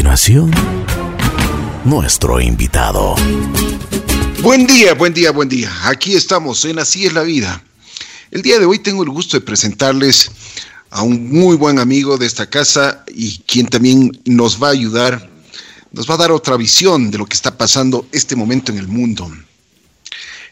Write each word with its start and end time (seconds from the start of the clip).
continuación, 0.00 0.50
nuestro 1.84 2.40
invitado. 2.40 3.16
Buen 4.40 4.66
día, 4.66 4.94
buen 4.94 5.12
día, 5.12 5.30
buen 5.30 5.50
día. 5.50 5.70
Aquí 5.84 6.14
estamos 6.14 6.64
en 6.64 6.78
Así 6.78 7.04
es 7.04 7.12
la 7.12 7.22
vida. 7.22 7.62
El 8.30 8.40
día 8.40 8.58
de 8.58 8.64
hoy 8.64 8.78
tengo 8.78 9.02
el 9.02 9.10
gusto 9.10 9.36
de 9.36 9.44
presentarles 9.44 10.30
a 10.88 11.02
un 11.02 11.28
muy 11.28 11.54
buen 11.54 11.78
amigo 11.78 12.16
de 12.16 12.24
esta 12.24 12.48
casa 12.48 13.04
y 13.08 13.40
quien 13.40 13.66
también 13.66 14.10
nos 14.24 14.60
va 14.60 14.68
a 14.68 14.70
ayudar, 14.70 15.28
nos 15.92 16.08
va 16.08 16.14
a 16.14 16.18
dar 16.24 16.32
otra 16.32 16.56
visión 16.56 17.10
de 17.10 17.18
lo 17.18 17.26
que 17.26 17.34
está 17.34 17.58
pasando 17.58 18.06
este 18.10 18.34
momento 18.36 18.72
en 18.72 18.78
el 18.78 18.88
mundo. 18.88 19.30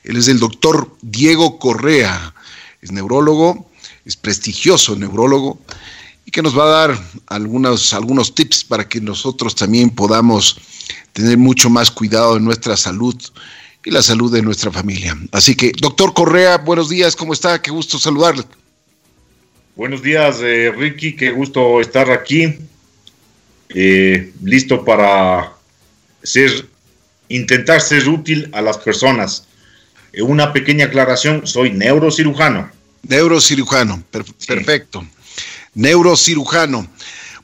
Él 0.04 0.18
es 0.18 0.28
el 0.28 0.40
doctor 0.40 0.94
Diego 1.00 1.58
Correa, 1.58 2.34
es 2.82 2.92
neurólogo, 2.92 3.70
es 4.04 4.14
prestigioso 4.14 4.94
neurólogo 4.94 5.58
y 6.29 6.30
que 6.30 6.42
nos 6.42 6.56
va 6.58 6.64
a 6.64 6.88
dar 6.88 6.98
algunos, 7.29 7.95
algunos 7.95 8.34
tips 8.34 8.62
para 8.62 8.86
que 8.86 9.00
nosotros 9.00 9.54
también 9.54 9.88
podamos 9.88 10.58
tener 11.14 11.38
mucho 11.38 11.70
más 11.70 11.91
cuidado 11.91 12.34
de 12.34 12.41
nuestra 12.41 12.77
salud 12.77 13.16
y 13.82 13.91
la 13.91 14.02
salud 14.02 14.30
de 14.30 14.42
nuestra 14.42 14.70
familia. 14.70 15.16
Así 15.32 15.56
que, 15.56 15.73
doctor 15.80 16.12
Correa, 16.12 16.59
buenos 16.59 16.91
días, 16.91 17.16
¿cómo 17.16 17.32
está? 17.32 17.62
Qué 17.62 17.70
gusto 17.70 17.98
saludarle. 17.98 18.45
Buenos 19.74 20.02
días, 20.02 20.41
eh, 20.42 20.70
Ricky, 20.70 21.16
qué 21.16 21.30
gusto 21.30 21.80
estar 21.80 22.10
aquí, 22.10 22.59
eh, 23.70 24.30
listo 24.45 24.84
para 24.84 25.54
ser, 26.23 26.68
intentar 27.30 27.80
ser 27.80 28.06
útil 28.06 28.51
a 28.52 28.60
las 28.60 28.76
personas. 28.76 29.48
Eh, 30.12 30.20
una 30.20 30.52
pequeña 30.52 30.84
aclaración, 30.84 31.46
soy 31.46 31.70
neurocirujano. 31.70 32.70
Neurocirujano, 33.02 34.02
perfecto 34.10 35.06
neurocirujano. 35.78 36.88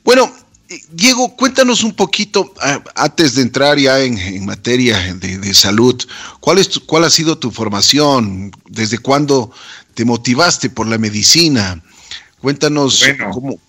Bueno, 0.03 0.31
eh, 0.69 0.79
Diego, 0.91 1.35
cuéntanos 1.35 1.83
un 1.83 1.93
poquito, 1.93 2.53
ah, 2.61 2.83
antes 2.95 3.35
de 3.35 3.41
entrar 3.41 3.77
ya 3.77 4.01
en, 4.01 4.45
materia 4.45 5.15
de, 5.15 5.53
salud, 5.53 5.95
¿cuál, 6.41 6.57
es 6.57 6.79
¿cuál 6.85 7.05
ha 7.05 7.09
sido 7.09 7.37
tu 7.37 7.49
formación? 7.49 8.51
¿Desde 8.67 8.97
cuándo 8.97 9.51
te 9.93 10.03
motivaste 10.03 10.69
por 10.69 10.85
la 10.85 10.97
medicina? 10.97 11.81
Cuéntanos 12.41 13.03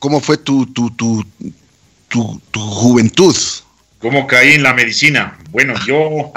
cómo, 0.00 0.20
fue 0.20 0.36
tu, 0.36 0.66
tu, 0.66 0.90
tu, 0.90 1.24
tu, 2.08 2.60
juventud. 2.60 3.36
¿Cómo 4.00 4.26
caí 4.26 4.54
en 4.54 4.64
la 4.64 4.74
medicina? 4.74 5.38
Bueno, 5.50 5.74
yo 5.86 6.32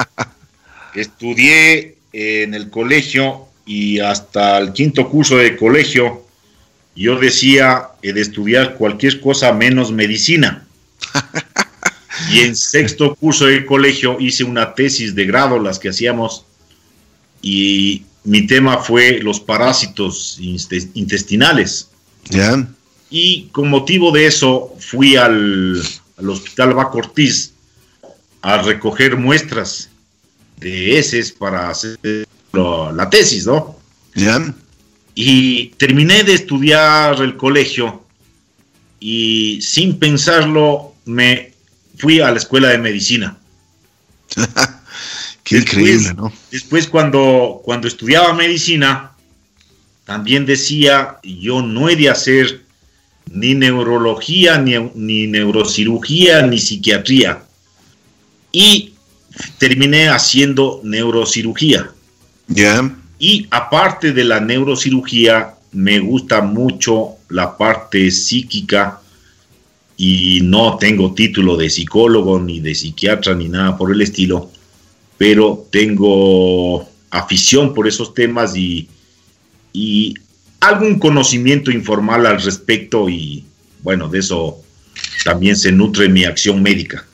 estudié 0.94 1.97
en 2.13 2.53
el 2.53 2.69
colegio 2.69 3.47
y 3.66 4.00
hasta 4.00 4.59
el 4.59 4.72
quinto 4.72 5.09
curso 5.09 5.38
de 5.38 5.57
colegio 5.57 6.28
yo 7.00 7.17
decía 7.17 7.92
eh, 8.02 8.11
de 8.11 8.22
estudiar 8.22 8.75
cualquier 8.75 9.22
cosa 9.22 9.53
menos 9.53 9.92
medicina. 9.92 10.67
y 12.33 12.41
en 12.41 12.56
sexto 12.56 13.16
curso 13.16 13.45
de 13.45 13.66
colegio 13.66 14.17
hice 14.19 14.44
una 14.44 14.73
tesis 14.73 15.16
de 15.16 15.25
grado, 15.25 15.59
las 15.59 15.80
que 15.80 15.89
hacíamos, 15.89 16.45
y 17.41 18.03
mi 18.25 18.45
tema 18.45 18.80
fue 18.80 19.19
los 19.19 19.39
parásitos 19.39 20.38
intestinales. 20.41 21.89
Y 23.09 23.45
con 23.53 23.69
motivo 23.69 24.11
de 24.11 24.25
eso 24.25 24.75
fui 24.80 25.16
al, 25.16 25.81
hospital 26.17 26.73
Bacortiz 26.73 27.53
a 28.41 28.61
recoger 28.61 29.16
muestras 29.16 29.89
de 30.58 31.00
heces 31.00 31.31
para 31.31 31.69
hacer 31.69 31.97
la 32.52 33.09
tesis, 33.09 33.45
¿no? 33.47 33.80
Ya. 34.16 34.53
Y 35.22 35.73
terminé 35.75 36.23
de 36.23 36.34
estudiar 36.34 37.22
el 37.22 37.36
colegio 37.36 38.06
y 39.02 39.59
sin 39.62 40.00
pensarlo 40.00 40.95
me 41.03 41.52
fui 41.98 42.22
a 42.22 42.31
la 42.31 42.38
escuela 42.38 42.70
de 42.70 42.78
medicina. 42.78 43.38
Qué 45.44 45.58
increíble, 45.58 46.14
¿no? 46.14 46.31
Después 46.50 46.88
cuando, 46.88 47.59
cuando 47.66 47.90
estudiaba 47.90 48.34
medicina, 48.34 49.12
también 50.06 50.46
decía, 50.46 51.18
yo 51.22 51.62
no 51.62 51.90
he 51.90 51.97
de 51.97 52.09
hacer 52.09 52.62
ni 53.29 53.56
neurología, 53.56 54.58
ni, 54.58 54.79
ni 54.96 55.28
neurocirugía, 55.28 56.44
ni 56.44 56.59
psiquiatría. 56.59 57.44
Y 58.53 58.94
terminé 59.58 60.08
haciendo 60.08 60.79
neurocirugía. 60.85 61.91
Ya. 62.47 62.90
Y 63.19 63.47
aparte 63.52 64.13
de 64.13 64.24
la 64.24 64.40
neurocirugía, 64.40 65.56
me 65.74 66.00
gusta 66.00 66.41
mucho 66.41 67.18
la 67.28 67.57
parte 67.57 68.09
psíquica. 68.09 69.02
Y 69.97 70.40
no 70.44 70.78
tengo 70.78 71.13
título 71.13 71.58
de 71.58 71.69
psicólogo 71.69 72.40
ni 72.40 72.62
de 72.62 72.74
psiquiatra 72.74 73.35
ni 73.35 73.50
nada 73.50 73.78
por 73.78 73.91
el 73.91 74.02
estilo, 74.02 74.50
pero 75.18 75.68
tengo 75.69 76.88
afición 77.12 77.74
por 77.74 77.85
esos 77.85 78.13
temas 78.13 78.56
y, 78.56 78.88
y 79.74 80.13
algún 80.62 81.00
conocimiento 81.00 81.69
informal 81.69 82.25
al 82.25 82.41
respecto. 82.41 83.09
Y 83.09 83.44
bueno, 83.84 84.08
de 84.08 84.19
eso 84.19 84.59
también 85.25 85.58
se 85.58 85.74
nutre 85.74 86.08
mi 86.08 86.24
acción 86.24 86.63
médica. 86.63 87.06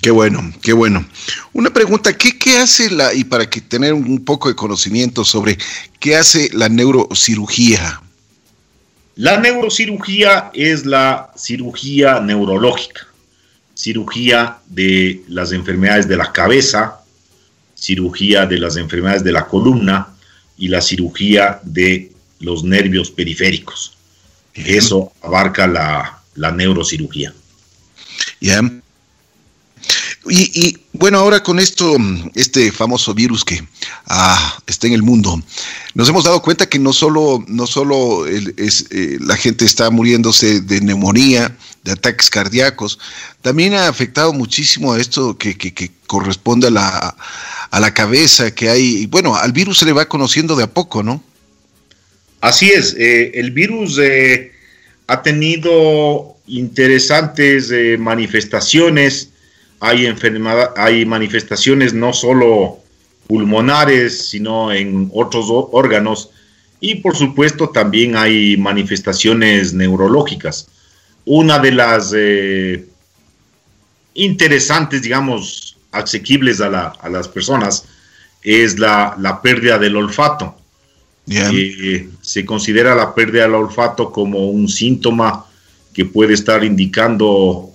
Qué 0.00 0.10
bueno, 0.10 0.52
qué 0.62 0.72
bueno. 0.72 1.04
Una 1.52 1.70
pregunta, 1.70 2.16
¿qué, 2.16 2.38
¿qué, 2.38 2.56
hace 2.56 2.90
la, 2.90 3.12
y 3.12 3.24
para 3.24 3.48
que 3.50 3.60
tener 3.60 3.92
un 3.92 4.24
poco 4.24 4.48
de 4.48 4.54
conocimiento 4.54 5.24
sobre 5.24 5.58
qué 5.98 6.16
hace 6.16 6.48
la 6.54 6.70
neurocirugía? 6.70 8.00
La 9.16 9.38
neurocirugía 9.38 10.50
es 10.54 10.86
la 10.86 11.30
cirugía 11.36 12.20
neurológica, 12.20 13.06
cirugía 13.74 14.56
de 14.68 15.22
las 15.28 15.52
enfermedades 15.52 16.08
de 16.08 16.16
la 16.16 16.32
cabeza, 16.32 17.02
cirugía 17.74 18.46
de 18.46 18.58
las 18.58 18.76
enfermedades 18.76 19.22
de 19.22 19.32
la 19.32 19.46
columna 19.46 20.08
y 20.56 20.68
la 20.68 20.80
cirugía 20.80 21.60
de 21.62 22.10
los 22.38 22.64
nervios 22.64 23.10
periféricos. 23.10 23.98
Eso 24.54 25.12
abarca 25.20 25.66
la, 25.66 26.22
la 26.36 26.52
neurocirugía. 26.52 27.34
Y, 30.28 30.76
bueno, 30.92 31.18
ahora 31.18 31.42
con 31.42 31.58
esto, 31.58 31.96
este 32.34 32.70
famoso 32.72 33.14
virus 33.14 33.42
que 33.42 33.66
ah, 34.06 34.58
está 34.66 34.86
en 34.86 34.92
el 34.92 35.02
mundo, 35.02 35.42
nos 35.94 36.08
hemos 36.10 36.24
dado 36.24 36.42
cuenta 36.42 36.68
que 36.68 36.78
no 36.78 36.92
solo, 36.92 37.42
no 37.48 37.66
solo 37.66 38.26
es, 38.26 38.86
eh, 38.90 39.16
la 39.18 39.36
gente 39.36 39.64
está 39.64 39.88
muriéndose 39.88 40.60
de 40.60 40.82
neumonía, 40.82 41.56
de 41.84 41.92
ataques 41.92 42.28
cardíacos, 42.28 42.98
también 43.40 43.72
ha 43.72 43.88
afectado 43.88 44.34
muchísimo 44.34 44.92
a 44.92 45.00
esto 45.00 45.38
que, 45.38 45.56
que, 45.56 45.90
corresponde 46.06 46.66
a 46.66 46.70
la, 46.70 47.16
a 47.70 47.80
la 47.80 47.94
cabeza 47.94 48.54
que 48.54 48.68
hay. 48.68 49.06
Bueno, 49.06 49.36
al 49.36 49.52
virus 49.52 49.78
se 49.78 49.86
le 49.86 49.92
va 49.92 50.06
conociendo 50.06 50.54
de 50.54 50.64
a 50.64 50.66
poco, 50.66 51.02
¿no? 51.02 51.24
Así 52.42 52.68
es, 52.68 52.94
eh, 52.98 53.30
el 53.34 53.52
virus 53.52 53.98
eh, 54.02 54.52
ha 55.06 55.22
tenido 55.22 56.36
interesantes 56.46 57.72
manifestaciones 57.98 59.30
hay, 59.80 60.06
enfermedad, 60.06 60.72
hay 60.76 61.04
manifestaciones 61.04 61.92
no 61.92 62.12
solo 62.12 62.78
pulmonares, 63.26 64.28
sino 64.28 64.72
en 64.72 65.10
otros 65.14 65.46
órganos 65.48 66.30
y 66.80 66.96
por 66.96 67.16
supuesto 67.16 67.68
también 67.68 68.16
hay 68.16 68.56
manifestaciones 68.56 69.74
neurológicas. 69.74 70.68
Una 71.26 71.58
de 71.58 71.72
las 71.72 72.12
eh, 72.16 72.86
interesantes, 74.14 75.02
digamos, 75.02 75.76
asequibles 75.92 76.60
a, 76.60 76.92
las 77.10 77.28
personas 77.28 77.84
es 78.42 78.78
la, 78.78 79.40
pérdida 79.42 79.78
del 79.78 79.96
olfato. 79.96 80.56
Eh, 81.28 82.08
se 82.22 82.44
considera 82.44 82.94
la 82.94 83.14
pérdida 83.14 83.42
del 83.42 83.54
olfato 83.54 84.10
como 84.10 84.50
un 84.50 84.68
síntoma 84.68 85.46
que 85.92 86.06
puede 86.06 86.34
estar 86.34 86.64
indicando 86.64 87.69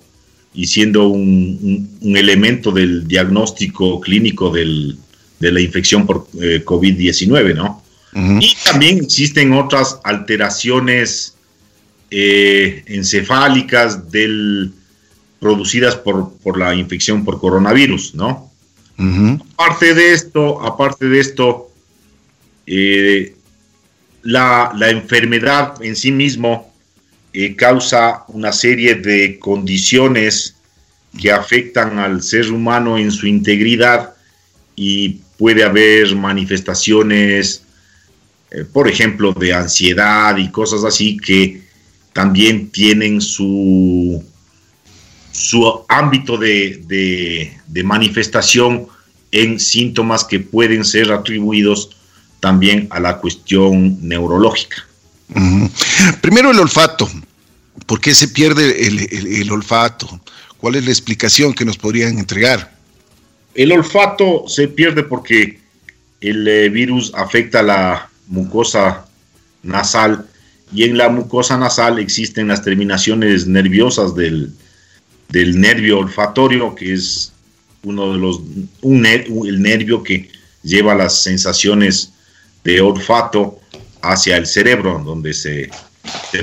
y 0.56 0.66
siendo 0.66 1.08
un, 1.08 1.98
elemento 2.02 2.72
del 2.72 3.06
diagnóstico 3.06 4.00
clínico 4.00 4.50
del, 4.50 4.96
de 5.38 5.52
la 5.52 5.60
infección 5.60 6.06
por 6.06 6.26
eh, 6.40 6.64
COVID-19, 6.64 7.54
¿no? 7.54 7.82
Y 8.40 8.56
también 8.64 9.04
existen 9.04 9.52
otras 9.52 10.00
alteraciones 10.02 11.36
eh, 12.10 12.82
encefálicas 12.86 14.10
del, 14.10 14.72
producidas 15.38 15.96
por, 15.96 16.32
por, 16.38 16.58
la 16.58 16.74
infección 16.74 17.26
por 17.26 17.38
coronavirus, 17.38 18.14
¿no? 18.14 18.50
Aparte 19.58 19.92
de 19.92 20.12
esto, 20.12 20.62
aparte 20.62 21.04
de 21.06 21.20
esto, 21.20 21.70
eh, 22.66 23.34
la, 24.22 24.72
la, 24.74 24.88
enfermedad 24.88 25.74
en 25.82 25.94
sí 25.94 26.10
mismo 26.10 26.72
causa 27.56 28.24
una 28.28 28.52
serie 28.52 28.94
de 28.94 29.38
condiciones 29.38 30.56
que 31.20 31.32
afectan 31.32 31.98
al 31.98 32.22
ser 32.22 32.50
humano 32.50 32.98
en 32.98 33.10
su 33.10 33.26
integridad 33.26 34.14
y 34.74 35.20
puede 35.38 35.64
haber 35.64 36.14
manifestaciones, 36.14 37.62
eh, 38.50 38.64
por 38.64 38.88
ejemplo, 38.88 39.32
de 39.32 39.54
ansiedad 39.54 40.36
y 40.36 40.50
cosas 40.50 40.84
así 40.84 41.16
que 41.16 41.62
también 42.12 42.70
tienen 42.70 43.20
su, 43.20 44.24
su 45.32 45.84
ámbito 45.88 46.38
de, 46.38 47.52
manifestación 47.84 48.86
en 49.30 49.60
síntomas 49.60 50.24
que 50.24 50.40
pueden 50.40 50.84
ser 50.84 51.12
atribuidos 51.12 51.90
también 52.40 52.86
a 52.90 53.00
la 53.00 53.18
cuestión 53.18 53.98
neurológica. 54.00 54.86
Primero 56.22 56.50
el 56.50 56.58
olfato. 56.58 57.08
¿Por 57.86 58.00
qué 58.00 58.14
se 58.14 58.28
pierde 58.28 58.86
el, 58.86 59.50
olfato? 59.50 60.20
¿Cuál 60.58 60.74
es 60.74 60.84
la 60.84 60.90
explicación 60.90 61.54
que 61.54 61.64
nos 61.64 61.78
podrían 61.78 62.18
entregar? 62.18 62.74
El 63.54 63.72
olfato 63.72 64.44
se 64.48 64.68
pierde 64.68 65.04
porque 65.04 65.60
el 66.20 66.46
eh, 66.48 66.68
virus 66.68 67.12
afecta 67.14 67.62
la 67.62 68.10
mucosa 68.26 69.06
nasal 69.62 70.26
y 70.72 70.84
en 70.84 70.98
la 70.98 71.08
mucosa 71.08 71.56
nasal 71.56 71.98
existen 71.98 72.48
las 72.48 72.62
terminaciones 72.62 73.46
nerviosas 73.46 74.14
del, 74.16 74.52
del 75.28 75.60
nervio 75.60 76.00
olfatorio, 76.00 76.74
que 76.74 76.92
es 76.94 77.32
uno 77.84 78.12
de 78.12 78.18
los, 78.18 78.40
un, 78.82 79.06
el 79.06 79.62
nervio 79.62 80.02
que 80.02 80.28
lleva 80.64 80.94
las 80.96 81.22
sensaciones 81.22 82.12
de 82.64 82.80
olfato 82.80 83.60
hacia 84.02 84.36
el 84.36 84.46
cerebro, 84.46 85.00
donde 85.04 85.32
se, 85.32 85.70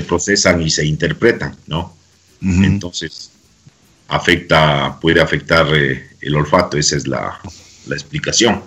procesan 0.06 0.62
y 0.62 0.70
se 0.70 0.84
interpretan, 0.86 1.56
¿no? 1.66 1.94
Entonces, 2.40 3.30
afecta, 4.08 4.98
puede 5.00 5.20
afectar 5.20 5.66
eh, 5.74 6.10
el 6.20 6.36
olfato, 6.36 6.76
esa 6.76 6.96
es 6.96 7.06
la, 7.06 7.40
explicación. 7.90 8.62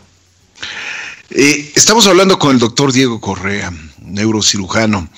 Eh, 1.30 1.72
estamos 1.76 2.08
hablando 2.08 2.40
con 2.40 2.52
el 2.52 2.60
doctor 2.60 2.92
Diego 2.92 3.20
Correa, 3.20 3.72
neurocirujano. 4.02 5.10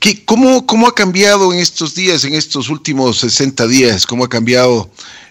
¿Qué, 0.00 0.24
cómo, 0.24 0.66
¿Cómo 0.66 0.88
ha 0.88 0.94
cambiado 0.94 1.52
en 1.52 1.60
estos 1.60 1.94
días, 1.94 2.24
en 2.24 2.34
estos 2.34 2.68
últimos 2.68 3.18
60 3.18 3.66
días? 3.68 4.06
¿Cómo 4.06 4.24
ha 4.24 4.28
cambiado 4.28 4.90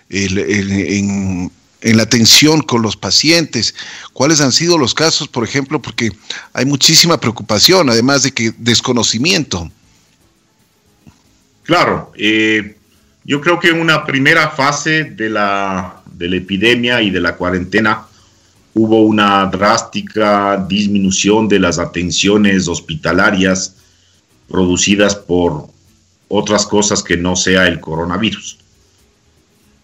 en, 0.10 1.52
la 1.82 2.04
atención 2.04 2.62
con 2.62 2.82
los 2.82 2.96
pacientes? 2.96 3.76
¿Cuáles 4.14 4.42
han 4.42 4.52
sido 4.52 4.78
los 4.78 4.94
casos, 4.94 5.28
por 5.28 5.44
ejemplo? 5.44 5.82
Porque 5.82 6.12
hay 6.54 6.66
muchísima 6.66 7.20
preocupación, 7.20 7.90
además 7.90 8.24
de 8.24 8.32
que 8.32 8.54
desconocimiento. 8.58 9.70
Claro, 11.64 12.12
eh, 12.16 12.78
yo 13.24 13.42
creo 13.42 13.60
que 13.60 13.70
en 13.70 13.80
una 13.80 14.06
primera 14.06 14.50
fase 14.50 15.06
de 15.06 15.30
la, 15.30 16.02
de 16.06 16.38
epidemia 16.38 17.02
y 17.02 17.10
de 17.10 17.22
la 17.22 17.36
cuarentena, 17.36 18.06
hubo 18.74 19.04
una 19.04 19.46
drástica 19.46 20.58
disminución 20.68 21.48
de 21.48 21.60
las 21.60 21.80
atenciones 21.80 22.68
hospitalarias 22.68 23.76
producidas 24.50 25.16
por 25.16 25.68
otras 26.28 26.66
cosas 26.66 27.04
que 27.04 27.16
no 27.16 27.36
sea 27.36 27.68
el 27.68 27.80
coronavirus. 27.80 28.58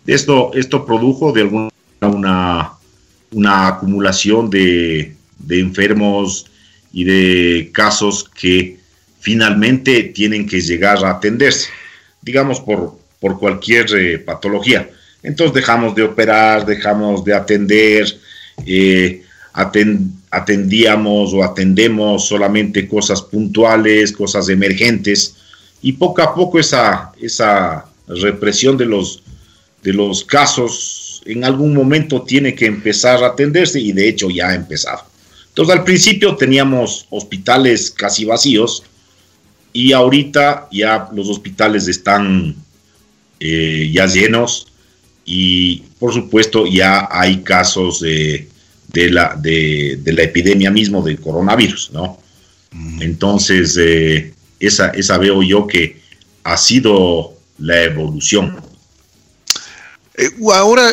Esto, 0.05 0.51
esto 0.53 0.85
produjo 0.85 1.31
de 1.31 1.41
alguna 1.41 1.69
una, 2.01 2.71
una 3.31 3.67
acumulación 3.67 4.49
de, 4.49 5.15
enfermos 5.49 6.45
y 6.91 7.03
de 7.03 7.69
casos 7.73 8.29
que 8.29 8.78
finalmente 9.19 10.03
tienen 10.03 10.47
que 10.47 10.61
llegar 10.61 11.03
a 11.03 11.11
atenderse, 11.11 11.69
digamos 12.21 12.59
por, 12.59 12.97
por 13.19 13.39
cualquier 13.39 13.87
eh, 13.95 14.17
patología. 14.19 14.89
Entonces 15.21 15.53
dejamos 15.53 15.95
de 15.95 16.03
operar, 16.03 16.65
dejamos 16.65 17.23
de 17.25 17.33
atender, 17.33 18.17
eh, 18.65 19.23
atendíamos 20.31 21.33
o 21.33 21.43
atendemos 21.43 22.27
solamente 22.27 22.87
cosas 22.87 23.21
puntuales, 23.21 24.11
cosas 24.11 24.47
emergentes, 24.47 25.35
y 25.81 25.93
poco 25.93 26.21
a 26.21 26.33
poco 26.33 26.59
esa, 26.59 27.11
esa 27.21 27.85
represión 28.07 28.77
de 28.77 28.85
los, 28.85 29.23
de 29.83 29.93
los 29.93 30.23
casos 30.23 31.21
en 31.25 31.43
algún 31.43 31.73
momento 31.73 32.21
tiene 32.23 32.55
que 32.55 32.65
empezar 32.65 33.23
a 33.23 33.27
atenderse 33.27 33.79
y 33.79 33.91
de 33.91 34.07
hecho 34.07 34.29
ya 34.29 34.49
ha 34.49 34.55
empezado. 34.55 35.03
Entonces 35.49 35.75
al 35.75 35.83
principio 35.83 36.35
teníamos 36.35 37.05
hospitales 37.09 37.91
casi 37.91 38.25
vacíos 38.25 38.83
y 39.73 39.93
ahorita 39.93 40.67
ya 40.71 41.09
los 41.13 41.29
hospitales 41.29 41.87
están 41.87 42.55
eh, 43.39 43.89
ya 43.93 44.05
llenos 44.07 44.67
y 45.25 45.83
por 45.99 46.13
supuesto 46.13 46.65
ya 46.65 47.07
hay 47.11 47.41
casos 47.41 47.99
de, 47.99 48.47
la, 48.93 49.35
de, 49.35 50.01
la 50.05 50.23
epidemia 50.23 50.71
mismo 50.71 51.01
del 51.01 51.19
coronavirus, 51.19 51.91
¿no? 51.93 52.19
Mm. 52.71 53.01
Entonces, 53.01 53.77
eh, 53.79 54.33
esa, 54.59 54.89
esa 54.89 55.17
veo 55.17 55.43
yo 55.43 55.67
que 55.67 56.01
ha 56.43 56.57
sido 56.57 57.33
la 57.59 57.83
evolución. 57.83 58.59
Eh, 60.15 60.29
ahora, 60.53 60.91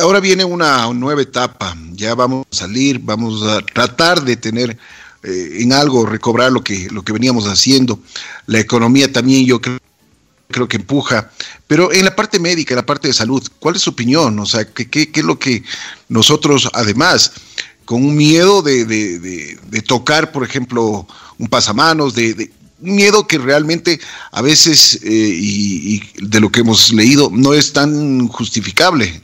ahora 0.00 0.20
viene 0.20 0.44
una 0.44 0.92
nueva 0.92 1.22
etapa, 1.22 1.76
ya 1.92 2.14
vamos 2.14 2.46
a 2.50 2.56
salir, 2.56 2.98
vamos 2.98 3.42
a 3.42 3.60
tratar 3.60 4.22
de 4.22 4.36
tener 4.36 4.76
eh, 5.22 5.58
en 5.60 5.72
algo, 5.72 6.06
recobrar 6.06 6.52
lo 6.52 6.62
que, 6.62 6.88
lo 6.90 7.02
que 7.02 7.12
veníamos 7.12 7.46
haciendo. 7.46 8.00
La 8.46 8.60
economía 8.60 9.12
también 9.12 9.46
yo 9.46 9.60
creo 9.60 9.78
creo 10.52 10.68
que 10.68 10.76
empuja. 10.76 11.30
Pero 11.66 11.92
en 11.92 12.04
la 12.04 12.14
parte 12.14 12.38
médica, 12.38 12.74
en 12.74 12.76
la 12.76 12.86
parte 12.86 13.08
de 13.08 13.14
salud, 13.14 13.42
¿cuál 13.58 13.74
es 13.74 13.82
su 13.82 13.90
opinión? 13.90 14.38
O 14.38 14.46
sea, 14.46 14.64
¿qué, 14.64 14.88
qué, 14.88 15.10
es 15.12 15.24
lo 15.24 15.38
que 15.38 15.64
nosotros, 16.08 16.68
además, 16.74 17.32
con 17.84 18.04
un 18.04 18.14
miedo 18.14 18.62
de, 18.62 18.84
de, 18.84 19.82
tocar, 19.82 20.30
por 20.30 20.44
ejemplo, 20.44 21.06
un 21.38 21.48
pasamanos, 21.48 22.14
de, 22.14 22.52
un 22.80 22.94
miedo 22.94 23.26
que 23.26 23.38
realmente 23.38 23.98
a 24.30 24.42
veces, 24.42 25.00
eh, 25.02 25.08
y, 25.10 26.02
de 26.20 26.40
lo 26.40 26.52
que 26.52 26.60
hemos 26.60 26.92
leído, 26.92 27.30
no 27.32 27.54
es 27.54 27.72
tan 27.72 28.28
justificable? 28.28 29.20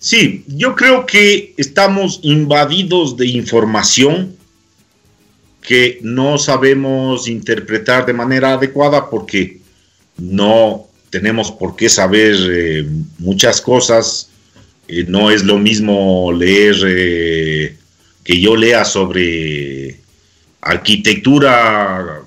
Sí, 0.00 0.44
yo 0.46 0.74
creo 0.74 1.04
que 1.04 1.52
estamos 1.58 2.20
invadidos 2.22 3.18
de 3.18 3.26
información 3.26 4.34
que 5.60 5.98
no 6.00 6.38
sabemos 6.38 7.28
interpretar 7.28 8.06
de 8.06 8.14
manera 8.14 8.54
adecuada 8.54 9.10
porque 9.10 9.58
no 10.16 10.86
tenemos 11.10 11.52
por 11.52 11.76
qué 11.76 11.90
saber 11.90 12.34
eh, 12.50 12.86
muchas 13.18 13.60
cosas. 13.60 14.30
Eh, 14.88 15.04
no 15.06 15.30
es 15.30 15.44
lo 15.44 15.58
mismo 15.58 16.32
leer 16.32 16.76
eh, 16.86 17.76
que 18.24 18.40
yo 18.40 18.56
lea 18.56 18.86
sobre 18.86 20.00
arquitectura 20.62 22.22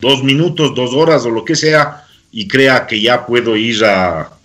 dos 0.00 0.24
minutos, 0.24 0.74
dos 0.74 0.94
horas 0.94 1.26
o 1.26 1.30
lo 1.30 1.44
que 1.44 1.56
sea 1.56 2.06
y 2.32 2.48
crea 2.48 2.86
que 2.86 3.02
ya 3.02 3.26
puedo 3.26 3.54
ir 3.54 3.84
a, 3.84 4.39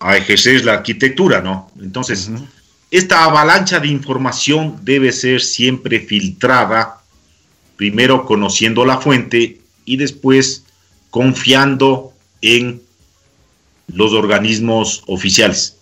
a 0.00 0.16
ejercer 0.16 0.64
la 0.64 0.74
arquitectura, 0.74 1.40
¿no? 1.40 1.70
Entonces, 1.80 2.30
esta 2.90 3.24
avalancha 3.24 3.80
de 3.80 3.88
información 3.88 4.78
debe 4.82 5.12
ser 5.12 5.40
siempre 5.40 6.00
filtrada, 6.00 7.02
primero 7.76 8.24
conociendo 8.24 8.84
la 8.84 8.98
fuente 8.98 9.58
y 9.84 9.96
después 9.96 10.64
confiando 11.10 12.12
en 12.40 12.80
los 13.88 14.12
organismos 14.12 15.02
oficiales, 15.06 15.76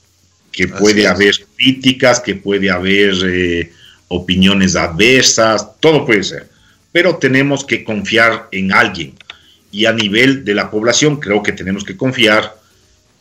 que 0.52 0.68
puede 0.68 1.06
haber 1.06 1.35
críticas, 1.56 2.20
que 2.20 2.35
puede 2.35 2.70
haber 2.70 3.14
eh, 3.25 3.73
opiniones 4.08 4.76
adversas, 4.76 5.78
todo 5.80 6.06
puede 6.06 6.23
ser, 6.23 6.49
pero 6.92 7.16
tenemos 7.16 7.64
que 7.64 7.85
confiar 7.85 8.49
en 8.52 8.73
alguien. 8.73 9.14
Y 9.73 9.85
a 9.87 9.92
nivel 9.92 10.44
de 10.44 10.54
la 10.54 10.70
población 10.70 11.16
creo 11.16 11.42
que 11.42 11.52
tenemos 11.52 11.85
que 11.85 11.96
confiar 11.96 12.56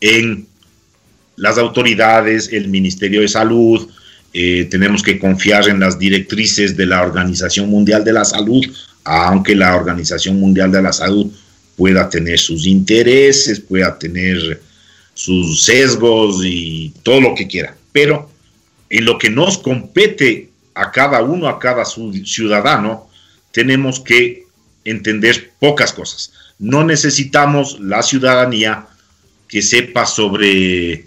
en 0.00 0.46
las 1.36 1.58
autoridades, 1.58 2.50
el 2.52 2.68
Ministerio 2.68 3.20
de 3.20 3.28
Salud, 3.28 3.88
eh, 4.32 4.66
tenemos 4.70 5.02
que 5.02 5.18
confiar 5.18 5.68
en 5.68 5.80
las 5.80 5.98
directrices 5.98 6.76
de 6.76 6.86
la 6.86 7.02
Organización 7.02 7.70
Mundial 7.70 8.04
de 8.04 8.12
la 8.12 8.24
Salud, 8.24 8.64
aunque 9.04 9.54
la 9.54 9.76
Organización 9.76 10.38
Mundial 10.40 10.72
de 10.72 10.82
la 10.82 10.92
Salud 10.92 11.32
pueda 11.76 12.08
tener 12.08 12.38
sus 12.38 12.66
intereses, 12.66 13.60
pueda 13.60 13.98
tener 13.98 14.60
sus 15.14 15.62
sesgos 15.62 16.40
y 16.44 16.92
todo 17.02 17.20
lo 17.20 17.34
que 17.34 17.46
quiera. 17.46 17.76
Pero 17.92 18.30
en 18.90 19.04
lo 19.04 19.18
que 19.18 19.30
nos 19.30 19.58
compete 19.58 20.50
a 20.74 20.90
cada 20.90 21.22
uno, 21.22 21.48
a 21.48 21.58
cada 21.58 21.84
ciudadano, 21.84 23.08
tenemos 23.52 24.00
que 24.00 24.44
entender 24.84 25.52
pocas 25.58 25.92
cosas. 25.92 26.32
No 26.58 26.84
necesitamos 26.84 27.78
la 27.80 28.02
ciudadanía 28.02 28.86
que 29.48 29.62
sepa 29.62 30.06
sobre 30.06 31.06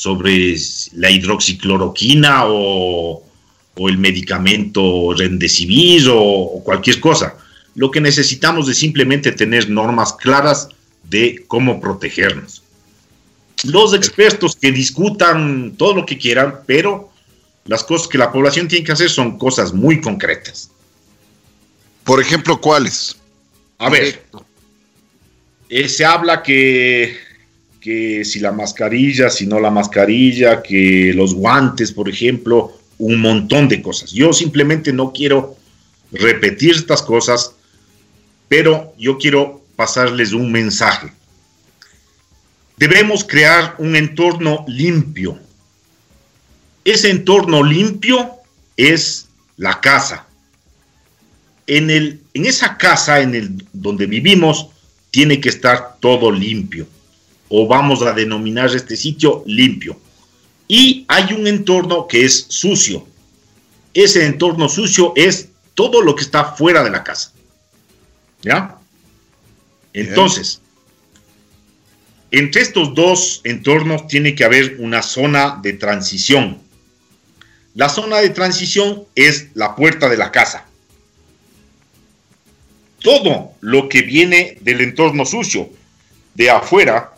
sobre 0.00 0.56
la 0.94 1.10
hidroxicloroquina 1.10 2.44
o, 2.46 3.22
el 3.76 3.98
medicamento 3.98 5.12
Remdesivir 5.14 6.08
o, 6.08 6.18
o 6.18 6.64
cualquier 6.64 7.00
cosa. 7.00 7.36
Lo 7.74 7.90
que 7.90 8.00
necesitamos 8.00 8.66
es 8.70 8.78
simplemente 8.78 9.30
tener 9.32 9.68
normas 9.68 10.14
claras 10.14 10.68
de 11.04 11.44
cómo 11.48 11.80
protegernos. 11.80 12.62
Los 13.64 13.92
expertos 13.92 14.56
que 14.56 14.72
discutan 14.72 15.74
todo 15.76 15.94
lo 15.94 16.06
que 16.06 16.16
quieran, 16.16 16.60
pero 16.66 17.10
las 17.66 17.84
cosas 17.84 18.08
que 18.08 18.16
la 18.16 18.32
población 18.32 18.68
tiene 18.68 18.86
que 18.86 18.92
hacer 18.92 19.10
son 19.10 19.36
cosas 19.36 19.74
muy 19.74 20.00
concretas. 20.00 20.70
Por 22.04 22.22
ejemplo, 22.22 22.58
¿cuáles? 22.58 23.16
A 23.76 23.90
ver, 23.90 24.24
eh, 25.68 25.88
se 25.90 26.06
habla 26.06 26.42
que, 26.42 27.18
que 27.80 28.24
si 28.24 28.40
la 28.40 28.52
mascarilla, 28.52 29.30
si 29.30 29.46
no 29.46 29.58
la 29.58 29.70
mascarilla, 29.70 30.62
que 30.62 31.12
los 31.14 31.34
guantes, 31.34 31.92
por 31.92 32.08
ejemplo, 32.08 32.76
un 32.98 33.20
montón 33.20 33.68
de 33.68 33.80
cosas. 33.80 34.12
Yo 34.12 34.32
simplemente 34.32 34.92
no 34.92 35.12
quiero 35.12 35.56
repetir 36.12 36.72
estas 36.72 37.02
cosas, 37.02 37.54
pero 38.48 38.94
yo 38.98 39.16
quiero 39.16 39.62
pasarles 39.76 40.32
un 40.32 40.52
mensaje. 40.52 41.10
Debemos 42.76 43.24
crear 43.24 43.74
un 43.78 43.96
entorno 43.96 44.64
limpio. 44.68 45.38
Ese 46.84 47.10
entorno 47.10 47.62
limpio 47.62 48.30
es 48.76 49.28
la 49.56 49.80
casa. 49.80 50.26
En, 51.66 51.90
el, 51.90 52.20
en 52.34 52.46
esa 52.46 52.76
casa 52.76 53.20
en 53.20 53.34
el, 53.34 53.64
donde 53.72 54.06
vivimos 54.06 54.68
tiene 55.10 55.40
que 55.40 55.48
estar 55.48 55.96
todo 56.00 56.30
limpio. 56.30 56.86
O 57.50 57.66
vamos 57.66 58.00
a 58.02 58.12
denominar 58.12 58.74
este 58.74 58.96
sitio 58.96 59.42
limpio. 59.44 60.00
Y 60.66 61.04
hay 61.08 61.34
un 61.34 61.46
entorno 61.46 62.06
que 62.06 62.24
es 62.24 62.46
sucio. 62.48 63.06
Ese 63.92 64.24
entorno 64.24 64.68
sucio 64.68 65.12
es 65.16 65.48
todo 65.74 66.00
lo 66.00 66.14
que 66.14 66.22
está 66.22 66.52
fuera 66.52 66.82
de 66.82 66.90
la 66.90 67.04
casa. 67.04 67.32
¿Ya? 68.42 68.78
Entonces, 69.92 70.62
entre 72.30 72.62
estos 72.62 72.94
dos 72.94 73.40
entornos 73.42 74.06
tiene 74.06 74.34
que 74.34 74.44
haber 74.44 74.76
una 74.78 75.02
zona 75.02 75.58
de 75.60 75.72
transición. 75.72 76.58
La 77.74 77.88
zona 77.88 78.18
de 78.18 78.30
transición 78.30 79.04
es 79.16 79.48
la 79.54 79.74
puerta 79.74 80.08
de 80.08 80.16
la 80.16 80.30
casa. 80.30 80.66
Todo 83.00 83.52
lo 83.60 83.88
que 83.88 84.02
viene 84.02 84.58
del 84.60 84.80
entorno 84.80 85.24
sucio 85.24 85.68
de 86.34 86.50
afuera 86.50 87.14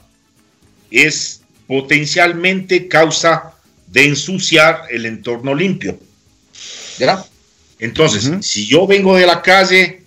es 0.92 1.42
potencialmente 1.66 2.88
causa 2.88 3.54
de 3.86 4.04
ensuciar 4.04 4.82
el 4.90 5.06
entorno 5.06 5.54
limpio. 5.54 5.98
¿Verdad? 6.98 7.26
Entonces, 7.78 8.30
si 8.46 8.66
yo 8.66 8.86
vengo 8.86 9.16
de 9.16 9.26
la 9.26 9.42
calle, 9.42 10.02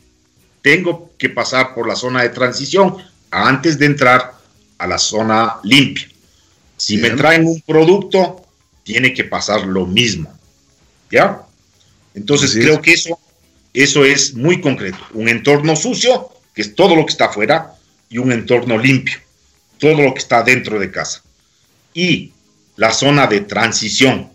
tengo 0.62 1.12
que 1.18 1.30
pasar 1.30 1.74
por 1.74 1.88
la 1.88 1.96
zona 1.96 2.24
de 2.24 2.30
transición 2.30 2.98
antes 3.32 3.77
de 3.77 3.88
entrar 3.88 4.34
a 4.77 4.88
la 4.88 4.98
zona 4.98 5.58
limpia. 5.63 6.08
Si 6.77 6.98
me 6.98 7.12
traen 7.12 7.46
un 7.46 7.62
producto, 7.62 8.46
tiene 8.84 9.13
que 9.13 9.24
pasar 9.24 9.65
lo 9.65 9.86
mismo. 9.86 10.32
¿Ya? 11.12 11.42
Entonces 12.13 12.54
creo 12.54 12.82
que 12.82 12.94
eso, 12.94 13.20
eso 13.74 14.06
es 14.06 14.34
muy 14.34 14.62
concreto. 14.62 15.00
Un 15.13 15.30
entorno 15.30 15.75
sucio, 15.75 16.30
que 16.54 16.62
es 16.62 16.75
todo 16.75 16.96
lo 16.96 17.06
que 17.06 17.12
está 17.12 17.25
afuera, 17.25 17.75
y 18.10 18.18
un 18.18 18.32
entorno 18.32 18.77
limpio, 18.77 19.18
todo 19.77 20.01
lo 20.01 20.13
que 20.13 20.20
está 20.20 20.44
dentro 20.44 20.79
de 20.79 20.91
casa. 20.91 21.22
Y 21.94 22.32
la 22.75 22.91
zona 22.91 23.27
de 23.27 23.41
transición. 23.41 24.29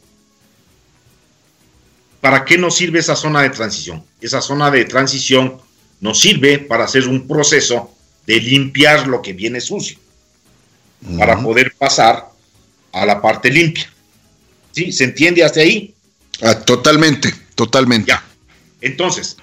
¿Para 2.21 2.45
qué 2.45 2.59
nos 2.59 2.77
sirve 2.77 2.99
esa 2.99 3.17
zona 3.17 3.43
de 3.43 3.51
transición? 3.51 4.05
Esa 4.21 4.41
zona 4.41 4.71
de 4.71 4.85
transición 4.85 5.59
nos 6.01 6.21
sirve 6.21 6.59
para 6.59 6.85
hacer 6.85 7.07
un 7.07 7.27
proceso 7.27 7.95
de 8.27 8.41
limpiar 8.41 9.07
lo 9.07 9.23
que 9.23 9.33
viene 9.33 9.61
sucio, 9.61 9.99
para 11.19 11.41
poder 11.41 11.75
pasar 11.77 12.31
a 12.93 13.07
la 13.07 13.21
parte 13.21 13.51
limpia. 13.51 13.91
¿Sí? 14.73 14.93
¿Se 14.93 15.05
entiende 15.05 15.43
hasta 15.43 15.61
ahí? 15.61 15.95
Ah, 16.43 16.55
totalmente, 16.55 17.35
totalmente. 17.55 18.09
Ya. 18.09 18.25
Entonces, 18.81 19.37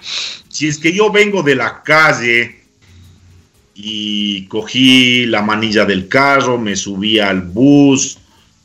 si 0.49 0.67
es 0.67 0.77
que 0.77 0.93
yo 0.93 1.11
vengo 1.11 1.43
de 1.43 1.55
la 1.55 1.83
calle 1.83 2.63
y 3.79 4.47
cogí 4.47 5.27
la 5.27 5.43
manilla 5.43 5.85
del 5.85 6.07
carro, 6.07 6.57
me 6.57 6.75
subí 6.75 7.19
al 7.19 7.41
bus 7.41 8.17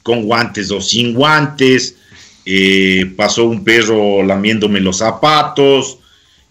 con 0.02 0.24
guantes 0.24 0.70
o 0.70 0.80
sin 0.80 1.12
guantes, 1.12 1.96
eh, 2.46 3.12
pasó 3.14 3.44
un 3.44 3.62
perro 3.62 4.22
lamiéndome 4.22 4.80
los 4.80 4.98
zapatos, 4.98 5.98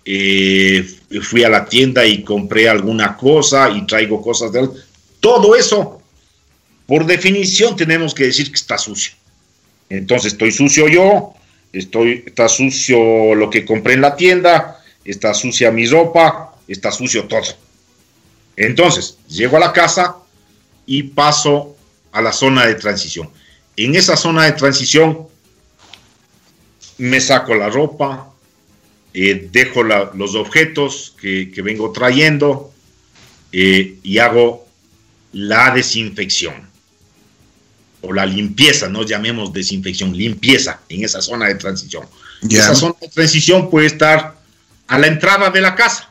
eh, 0.06 0.88
fui 1.24 1.44
a 1.44 1.50
la 1.50 1.66
tienda 1.66 2.06
y 2.06 2.24
compré 2.24 2.70
alguna 2.70 3.18
cosa 3.18 3.72
y 3.72 3.86
traigo 3.88 4.22
cosas 4.22 4.52
de... 4.52 4.70
Todo 5.20 5.56
eso, 5.56 6.00
por 6.86 7.08
definición, 7.08 7.76
tenemos 7.76 8.14
que 8.14 8.26
decir 8.26 8.48
que 8.48 8.56
está 8.56 8.78
sucio. 8.78 9.14
Entonces, 9.90 10.34
estoy 10.34 10.52
sucio 10.52 10.88
yo, 10.88 11.34
estoy, 11.74 12.24
está 12.28 12.48
sucio 12.48 13.34
lo 13.34 13.50
que 13.50 13.66
compré 13.66 13.96
en 13.96 14.02
la 14.02 14.16
tienda, 14.16 14.80
está 15.04 15.34
sucia 15.34 15.72
mi 15.72 15.88
ropa, 15.88 16.56
está 16.68 16.92
sucio 16.92 17.26
todo. 17.26 17.71
Entonces, 18.56 19.18
llego 19.28 19.58
a 19.58 19.60
la 19.60 19.74
casa 19.74 20.18
y 20.86 21.04
paso 21.04 21.76
a 22.12 22.22
la 22.22 22.34
zona 22.34 22.66
de 22.66 22.76
transición. 22.76 23.30
En 23.78 23.96
esa 23.96 24.18
zona 24.18 24.46
de 24.46 24.52
transición 24.54 25.28
me 26.98 27.20
saco 27.20 27.56
la 27.56 27.70
ropa, 27.70 28.32
eh, 29.14 29.50
dejo 29.52 29.84
los 29.84 30.36
objetos 30.36 31.16
que, 31.20 31.52
vengo 31.64 31.92
trayendo 31.92 32.72
eh, 33.52 33.98
y 34.04 34.20
hago 34.20 34.68
la 35.34 35.72
desinfección 35.74 36.70
o 38.02 38.14
la 38.14 38.26
limpieza, 38.26 38.90
no 38.90 39.04
llamemos 39.04 39.54
desinfección, 39.54 40.16
limpieza 40.16 40.82
en 40.90 41.04
esa 41.04 41.22
zona 41.22 41.48
de 41.48 41.56
transición. 41.56 42.06
Esa 42.50 42.74
zona 42.74 42.96
de 43.00 43.08
transición 43.08 43.70
puede 43.70 43.88
estar 43.88 44.36
a 44.88 45.00
la 45.00 45.08
entrada 45.08 45.50
de 45.50 45.62
la 45.62 45.76
casa. 45.76 46.11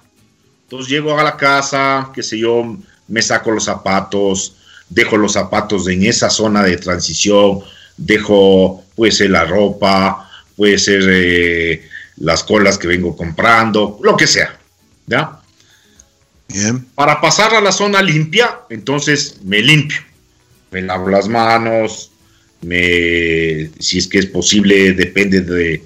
Entonces 0.70 0.88
llego 0.88 1.18
a 1.18 1.24
la 1.24 1.36
casa, 1.36 2.12
qué 2.14 2.22
sé 2.22 2.38
yo, 2.38 2.76
me 3.08 3.22
saco 3.22 3.50
los 3.50 3.64
zapatos, 3.64 4.54
dejo 4.88 5.16
los 5.16 5.32
zapatos 5.32 5.88
en 5.88 6.04
esa 6.04 6.30
zona 6.30 6.62
de 6.62 6.76
transición, 6.76 7.58
dejo 7.96 8.84
pues 8.94 9.18
la 9.18 9.46
ropa, 9.46 10.30
puede 10.54 10.78
ser 10.78 11.02
eh, 11.08 11.88
las 12.18 12.44
colas 12.44 12.78
que 12.78 12.86
vengo 12.86 13.16
comprando, 13.16 13.98
lo 14.00 14.16
que 14.16 14.28
sea. 14.28 14.60
¿Ya? 15.08 15.40
Bien. 16.46 16.86
Para 16.94 17.20
pasar 17.20 17.52
a 17.52 17.60
la 17.60 17.72
zona 17.72 18.00
limpia, 18.00 18.60
entonces 18.70 19.40
me 19.42 19.60
limpio. 19.62 19.98
Me 20.70 20.82
lavo 20.82 21.08
las 21.08 21.26
manos, 21.26 22.12
me, 22.62 23.70
si 23.80 23.98
es 23.98 24.06
que 24.06 24.20
es 24.20 24.26
posible, 24.26 24.92
depende 24.92 25.40
del 25.40 25.82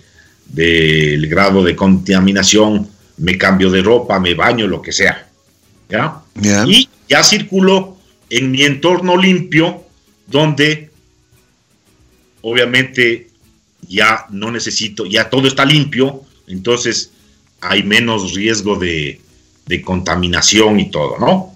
de, 0.49 1.27
grado 1.27 1.65
de 1.65 1.75
contaminación, 1.75 2.93
me 3.17 3.39
cambio 3.39 3.71
de 3.71 3.83
ropa, 3.83 4.19
me 4.19 4.35
baño, 4.35 4.67
lo 4.67 4.83
que 4.83 4.93
sea. 4.93 5.29
¿Ya? 5.89 6.23
Y 6.67 6.89
ya 7.09 7.23
circulo 7.23 7.97
en 8.31 8.51
mi 8.51 8.63
entorno 8.63 9.17
limpio, 9.17 9.85
donde 10.27 10.91
obviamente 12.41 13.29
ya 13.89 14.27
no 14.31 14.51
necesito, 14.51 15.07
ya 15.07 15.31
todo 15.31 15.47
está 15.47 15.65
limpio, 15.65 16.23
entonces 16.47 17.11
hay 17.61 17.83
menos 17.83 18.35
riesgo 18.35 18.77
de, 18.77 19.21
contaminación 19.85 20.79
y 20.79 20.91
todo, 20.91 21.19
¿no? 21.19 21.55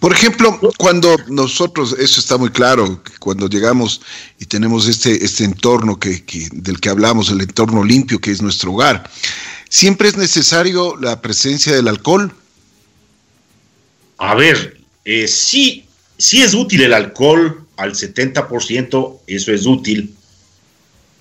Por 0.00 0.12
ejemplo, 0.12 0.58
cuando 0.76 1.16
nosotros, 1.28 1.96
eso 1.98 2.20
está 2.20 2.36
muy 2.36 2.50
claro, 2.50 3.02
cuando 3.18 3.48
llegamos 3.48 4.02
y 4.38 4.44
tenemos 4.44 4.88
este, 4.88 5.24
este 5.24 5.44
entorno 5.44 5.98
que, 5.98 6.22
del 6.52 6.80
que 6.80 6.90
hablamos, 6.90 7.30
el 7.30 7.40
entorno 7.40 7.82
limpio 7.82 8.20
que 8.20 8.30
es 8.30 8.42
nuestro 8.42 8.72
hogar, 8.72 9.10
¿siempre 9.70 10.08
es 10.08 10.16
necesario 10.16 10.96
la 10.96 11.20
presencia 11.22 11.74
del 11.74 11.88
alcohol? 11.88 12.32
A 14.18 14.34
ver, 14.34 14.78
eh, 15.04 15.26
sí, 15.28 15.86
sí 16.18 16.42
es 16.42 16.52
útil 16.52 16.82
el 16.82 16.92
alcohol 16.92 17.66
al 17.76 17.94
70%, 17.94 19.18
eso 19.26 19.52
es 19.52 19.66
útil, 19.66 20.14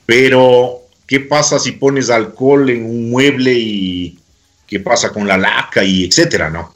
pero 0.05 0.81
¿qué 1.07 1.21
pasa 1.21 1.59
si 1.59 1.73
pones 1.73 2.09
alcohol 2.09 2.69
en 2.69 2.85
un 2.85 3.09
mueble 3.09 3.53
y 3.53 4.19
qué 4.67 4.79
pasa 4.79 5.11
con 5.11 5.27
la 5.27 5.37
laca 5.37 5.83
y 5.83 6.03
etcétera, 6.03 6.49
no? 6.49 6.73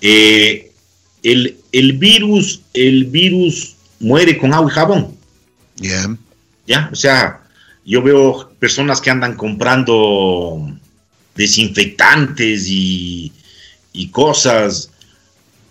Eh, 0.00 0.70
el, 1.22 1.92
virus, 1.94 2.62
el 2.72 3.04
virus 3.06 3.76
muere 4.00 4.38
con 4.38 4.54
agua 4.54 4.70
y 4.70 4.74
jabón. 4.74 5.16
Ya, 6.66 6.88
o 6.92 6.96
sea, 6.96 7.42
yo 7.84 8.02
veo 8.02 8.50
personas 8.58 9.00
que 9.00 9.10
andan 9.10 9.34
comprando 9.34 10.70
desinfectantes 11.34 12.66
y, 12.68 13.32
y 13.92 14.08
cosas. 14.08 14.90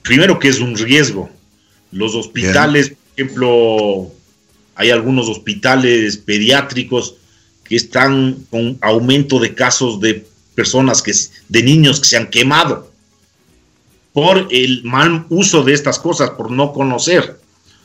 Primero 0.02 0.40
que 0.40 0.48
es 0.50 0.60
un 0.60 0.76
riesgo. 0.76 1.30
Los 1.92 2.16
hospitales, 2.16 2.90
por 2.90 2.98
ejemplo, 3.16 4.12
hay 4.76 4.92
algunos 4.92 5.28
hospitales 5.30 6.18
pediátricos 6.18 7.16
que 7.64 7.76
están 7.76 8.46
con 8.50 8.78
aumento 8.82 9.40
de 9.40 9.54
casos 9.54 10.00
de 10.00 10.26
personas 10.56 11.02
que 11.02 11.14
de 11.50 11.64
niños 11.64 12.00
que 12.00 12.08
se 12.08 12.18
han 12.18 12.30
quemado 12.30 12.87
por 14.18 14.48
el 14.50 14.84
mal 14.84 15.28
uso 15.30 15.64
de 15.64 15.74
estas 15.74 16.00
cosas, 16.00 16.32
por 16.32 16.50
no 16.50 16.74
conocer. 16.74 17.40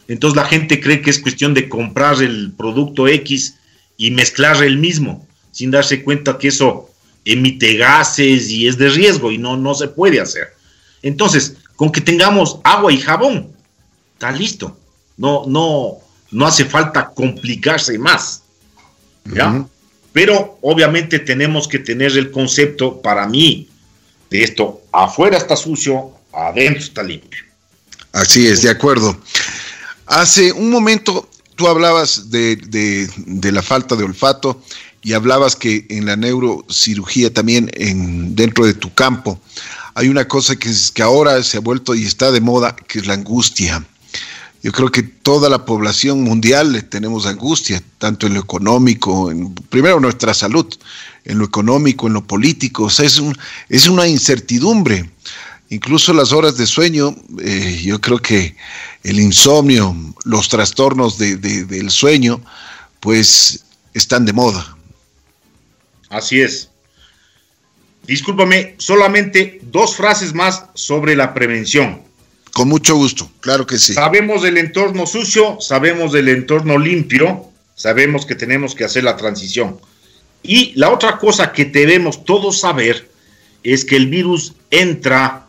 Entonces 0.09 0.35
la 0.35 0.47
gente 0.47 0.81
cree 0.81 1.03
que 1.03 1.11
es 1.11 1.19
cuestión 1.19 1.53
de 1.53 1.69
comprar 1.69 2.23
el 2.23 2.53
producto 2.57 3.07
X 3.07 3.57
y 3.99 4.12
mezclar 4.12 4.65
el 4.65 4.79
mismo, 4.79 5.29
sin 5.51 5.71
darse 5.71 6.03
cuenta 6.03 6.39
que 6.39 6.49
eso 6.49 6.89
emite 7.27 7.77
gases 7.77 8.49
y 8.49 8.67
es 8.67 8.79
de 8.79 8.89
riesgo 8.89 9.31
y 9.31 9.37
no, 9.37 9.59
no 9.59 9.75
se 9.75 9.89
puede 9.89 10.23
hacer. 10.23 10.55
Entonces, 11.03 11.59
con 11.77 11.93
que 11.93 12.01
tengamos 12.01 12.61
agua 12.65 12.91
y 12.91 12.97
jabón, 12.97 13.53
está 14.15 14.33
listo. 14.33 14.75
No, 15.19 15.43
no, 15.47 15.99
no 16.31 16.47
hace 16.47 16.65
falta 16.65 17.11
complicarse 17.15 17.99
más. 17.99 18.43
¿Ya? 19.27 19.67
Pero 20.15 20.57
obviamente 20.62 21.19
tenemos 21.19 21.69
que 21.69 21.79
tener 21.79 22.17
el 22.17 22.31
concepto, 22.31 23.03
para 23.03 23.27
mí, 23.27 23.69
de 24.31 24.45
esto, 24.45 24.81
afuera 24.93 25.37
está 25.37 25.57
sucio, 25.57 26.12
adentro 26.33 26.83
está 26.83 27.03
limpio. 27.03 27.45
Así 28.12 28.47
es, 28.47 28.62
de 28.62 28.71
acuerdo. 28.71 29.19
Hace 30.07 30.53
un 30.53 30.71
momento 30.71 31.29
tú 31.57 31.69
hablabas 31.69 32.31
de, 32.31 32.57
de, 32.57 33.53
la 33.53 33.62
falta 33.62 33.97
de 33.97 34.05
olfato 34.05 34.62
y 35.03 35.15
hablabas 35.15 35.57
que 35.57 35.87
en 35.91 36.07
la 36.07 36.17
neurocirugía 36.17 37.33
también 37.33 37.71
en, 37.75 38.35
dentro 38.35 38.67
de 38.67 38.75
tu 38.75 38.93
campo 38.95 39.41
hay 39.95 40.09
una 40.09 40.27
cosa 40.27 40.57
que, 40.57 40.69
es, 40.71 40.91
que 40.91 41.03
ahora 41.03 41.43
se 41.43 41.59
ha 41.59 41.61
vuelto 41.61 41.95
y 41.95 42.05
está 42.05 42.31
de 42.31 42.41
moda, 42.41 42.75
que 42.75 42.99
es 42.99 43.07
la 43.07 43.15
angustia. 43.15 43.85
Yo 44.62 44.71
creo 44.73 44.91
que 44.91 45.03
toda 45.03 45.51
la 45.51 45.65
población 45.65 46.23
mundial 46.23 46.87
tenemos 46.89 47.27
angustia, 47.27 47.83
tanto 47.99 48.27
en 48.27 48.35
lo 48.35 48.41
económico, 48.41 49.31
en, 49.31 49.55
primero 49.55 49.99
nuestra 49.99 50.35
salud, 50.35 50.67
en 51.25 51.39
lo 51.39 51.45
económico, 51.45 52.07
en 52.07 52.15
lo 52.15 52.25
político, 52.25 52.85
o 52.85 52.91
sea, 52.91 53.05
es, 53.05 53.19
un, 53.19 53.37
es 53.69 53.89
una 53.89 54.07
incertidumbre. 54.07 55.11
Incluso 55.73 56.12
las 56.12 56.33
horas 56.33 56.59
de 56.59 56.67
sueño, 56.67 57.17
eh, 57.43 57.81
yo 57.83 57.99
creo 57.99 58.19
que 58.19 58.55
el 59.05 59.19
insomnio, 59.19 59.97
los 60.25 60.50
trastornos 60.50 61.17
del 61.17 61.91
sueño, 61.91 62.43
pues 63.00 63.64
están 63.95 64.26
de 64.26 64.35
moda. 64.35 64.76
Así 66.11 66.43
es. 66.43 66.69
Discúlpame, 68.07 68.75
solamente 68.76 69.61
dos 69.62 69.97
frases 69.97 70.35
más 70.35 70.67
sobre 70.75 71.17
la 71.17 71.33
prevención. 71.33 72.02
Con 72.52 72.69
mucho 72.69 72.95
gusto, 72.95 73.31
claro 73.41 73.67
que 73.67 73.79
sí. 73.79 73.95
Sabemos 73.95 74.43
del 74.43 74.59
entorno 74.59 75.07
sucio, 75.07 75.59
sabemos 75.59 76.12
del 76.12 76.29
entorno 76.29 76.76
limpio, 76.76 77.47
sabemos 77.76 78.26
que 78.26 78.35
tenemos 78.35 78.75
que 78.75 78.85
hacer 78.85 79.05
la 79.05 79.17
transición. 79.17 79.81
Y 80.43 80.75
la 80.75 80.91
otra 80.91 81.17
cosa 81.17 81.50
que 81.50 81.64
debemos 81.64 82.26
todos 82.26 82.61
saber 82.61 83.09
es 83.62 83.87
que 83.87 83.97
el 83.97 84.09
virus 84.09 84.52
entra 84.71 85.42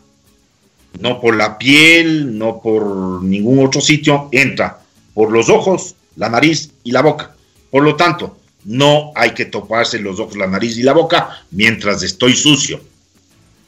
no 1.00 1.20
por 1.20 1.36
la 1.36 1.58
piel, 1.58 2.38
no 2.38 2.60
por 2.60 3.22
ningún 3.22 3.64
otro 3.64 3.80
sitio, 3.80 4.28
entra 4.32 4.80
por 5.12 5.30
los 5.30 5.48
ojos, 5.48 5.94
la 6.16 6.28
nariz 6.28 6.70
y 6.82 6.92
la 6.92 7.02
boca. 7.02 7.34
Por 7.70 7.82
lo 7.82 7.96
tanto, 7.96 8.38
no 8.64 9.12
hay 9.14 9.32
que 9.32 9.44
toparse 9.44 9.98
los 9.98 10.18
ojos, 10.18 10.36
la 10.36 10.46
nariz 10.46 10.76
y 10.76 10.82
la 10.82 10.92
boca 10.92 11.44
mientras 11.50 12.02
estoy 12.02 12.34
sucio. 12.34 12.80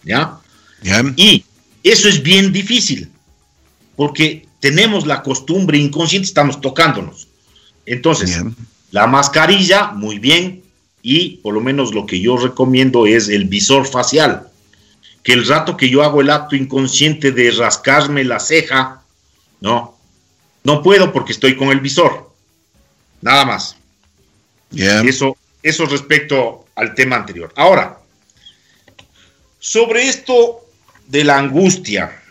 ¿Ya? 0.04 0.38
Y 1.16 1.44
eso 1.82 2.08
es 2.08 2.22
bien 2.22 2.52
difícil, 2.52 3.10
porque 3.96 4.46
tenemos 4.60 5.06
la 5.06 5.22
costumbre 5.22 5.78
inconsciente, 5.78 6.26
estamos 6.26 6.60
tocándonos. 6.60 7.28
Entonces, 7.86 8.40
la 8.90 9.06
mascarilla, 9.06 9.92
muy 9.92 10.18
bien, 10.18 10.62
y 11.02 11.38
por 11.38 11.54
lo 11.54 11.60
menos 11.60 11.94
lo 11.94 12.06
que 12.06 12.20
yo 12.20 12.36
recomiendo 12.36 13.06
es 13.06 13.28
el 13.28 13.44
visor 13.44 13.86
facial 13.86 14.48
que 15.26 15.32
el 15.32 15.44
rato 15.44 15.76
que 15.76 15.90
yo 15.90 16.04
hago 16.04 16.20
el 16.20 16.30
acto 16.30 16.54
inconsciente 16.54 17.32
de 17.32 17.50
rascarme 17.50 18.22
la 18.22 18.38
ceja, 18.38 19.02
no, 19.60 19.98
no 20.62 20.84
puedo 20.84 21.12
porque 21.12 21.32
estoy 21.32 21.56
con 21.56 21.70
el 21.70 21.80
visor. 21.80 22.30
Nada 23.22 23.44
más. 23.44 23.74
Eso, 24.70 25.36
eso 25.64 25.86
respecto 25.86 26.66
al 26.76 26.94
tema 26.94 27.16
anterior. 27.16 27.52
Ahora, 27.56 27.98
sobre 29.58 30.08
esto 30.08 30.64
de 31.08 31.24
la 31.24 31.38
angustia, 31.38 32.22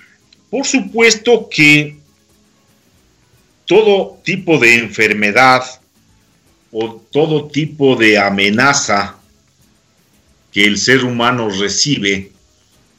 por 0.49 0.65
supuesto 0.65 1.49
que 1.49 1.97
todo 3.65 4.21
tipo 4.23 4.57
de 4.57 4.75
enfermedad 4.75 5.65
o 6.71 6.95
todo 7.11 7.49
tipo 7.49 7.97
de 7.97 8.17
amenaza 8.19 9.17
que 10.53 10.63
el 10.63 10.77
ser 10.77 11.03
humano 11.03 11.49
recibe 11.49 12.31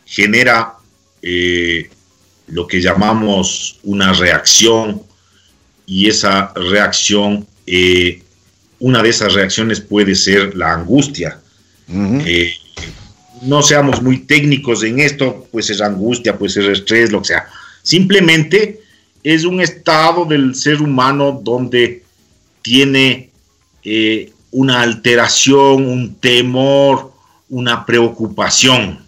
genera 0.06 0.74
eh, 1.20 1.90
lo 2.46 2.66
que 2.66 2.80
llamamos 2.80 3.80
una 3.82 4.12
reacción 4.12 5.02
y 5.84 6.08
esa 6.08 6.52
reacción, 6.54 7.46
eh, 7.66 8.22
una 8.78 9.02
de 9.02 9.08
esas 9.08 9.34
reacciones 9.34 9.80
puede 9.80 10.14
ser 10.14 10.56
la 10.56 10.72
angustia. 10.72 11.40
Eh, 11.88 12.52
no 13.42 13.62
seamos 13.62 14.02
muy 14.02 14.18
técnicos 14.18 14.82
en 14.84 15.00
esto, 15.00 15.46
pues 15.50 15.70
es 15.70 15.80
angustia, 15.80 16.38
pues 16.38 16.56
es 16.56 16.66
estrés, 16.66 17.10
lo 17.10 17.20
que 17.20 17.28
sea. 17.28 17.46
Simplemente 17.82 18.80
es 19.22 19.44
un 19.44 19.60
estado 19.60 20.24
del 20.24 20.54
ser 20.54 20.80
humano 20.80 21.40
donde 21.42 22.02
tiene 22.62 23.30
una 24.50 24.82
alteración, 24.82 25.86
un 25.86 26.14
temor, 26.16 27.12
una 27.48 27.86
preocupación. 27.86 29.05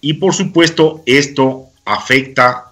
Y 0.00 0.14
por 0.14 0.34
supuesto, 0.34 1.02
esto 1.06 1.66
afecta 1.84 2.68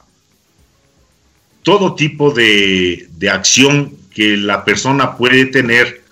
todo 1.63 1.97
tipo 1.97 2.31
de, 2.31 3.09
acción 3.29 3.93
que 4.15 4.37
la 4.37 4.65
persona 4.65 5.17
puede 5.17 5.47
tener 5.47 6.03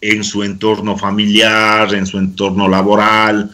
en 0.00 0.24
su 0.24 0.42
entorno 0.42 0.96
familiar, 0.96 1.94
en 1.94 2.06
su 2.06 2.18
entorno 2.18 2.68
laboral, 2.68 3.50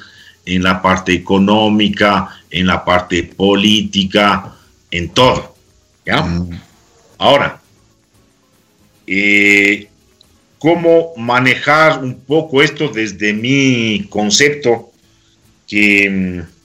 en 0.47 0.63
la 0.63 0.81
parte 0.81 1.13
económica, 1.13 2.29
en 2.51 2.67
la 2.67 2.85
parte 2.85 3.25
política, 3.25 4.55
en 4.91 5.09
todo. 5.11 5.57
¿ya? 6.07 6.23
Mm. 6.23 6.61
Ahora, 7.19 7.61
eh, 9.07 9.89
¿cómo 10.61 11.13
manejar 11.17 12.05
un 12.05 12.21
poco 12.21 12.63
esto 12.63 12.89
desde 12.89 13.33
mi 13.33 14.07
concepto? 14.09 14.93
Que 15.67 16.09
mm, 16.09 16.60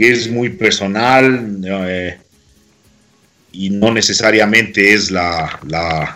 que 0.00 0.10
es 0.10 0.30
muy 0.30 0.48
personal 0.48 1.60
eh, 1.62 2.18
y 3.52 3.68
no 3.68 3.92
necesariamente 3.92 4.94
es 4.94 5.10
la, 5.10 5.60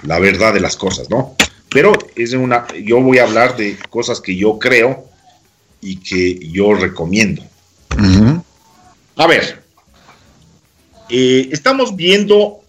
verdad 0.03 0.55
de 0.55 0.61
las 0.61 0.75
cosas, 0.75 1.11
¿no? 1.11 1.37
Pero 1.69 1.93
es 2.17 2.33
una, 2.33 2.67
yo 2.83 3.03
voy 3.03 3.19
a 3.19 3.25
hablar 3.25 3.59
de 3.59 3.77
cosas 3.91 4.23
que 4.23 4.35
yo 4.37 4.59
creo 4.59 5.05
y 5.83 5.97
que 5.97 6.49
yo 6.51 6.73
recomiendo. 6.73 7.43
A 9.17 9.27
ver, 9.27 9.63
eh, 11.11 11.51
estamos 11.53 11.95
viendo 11.95 12.61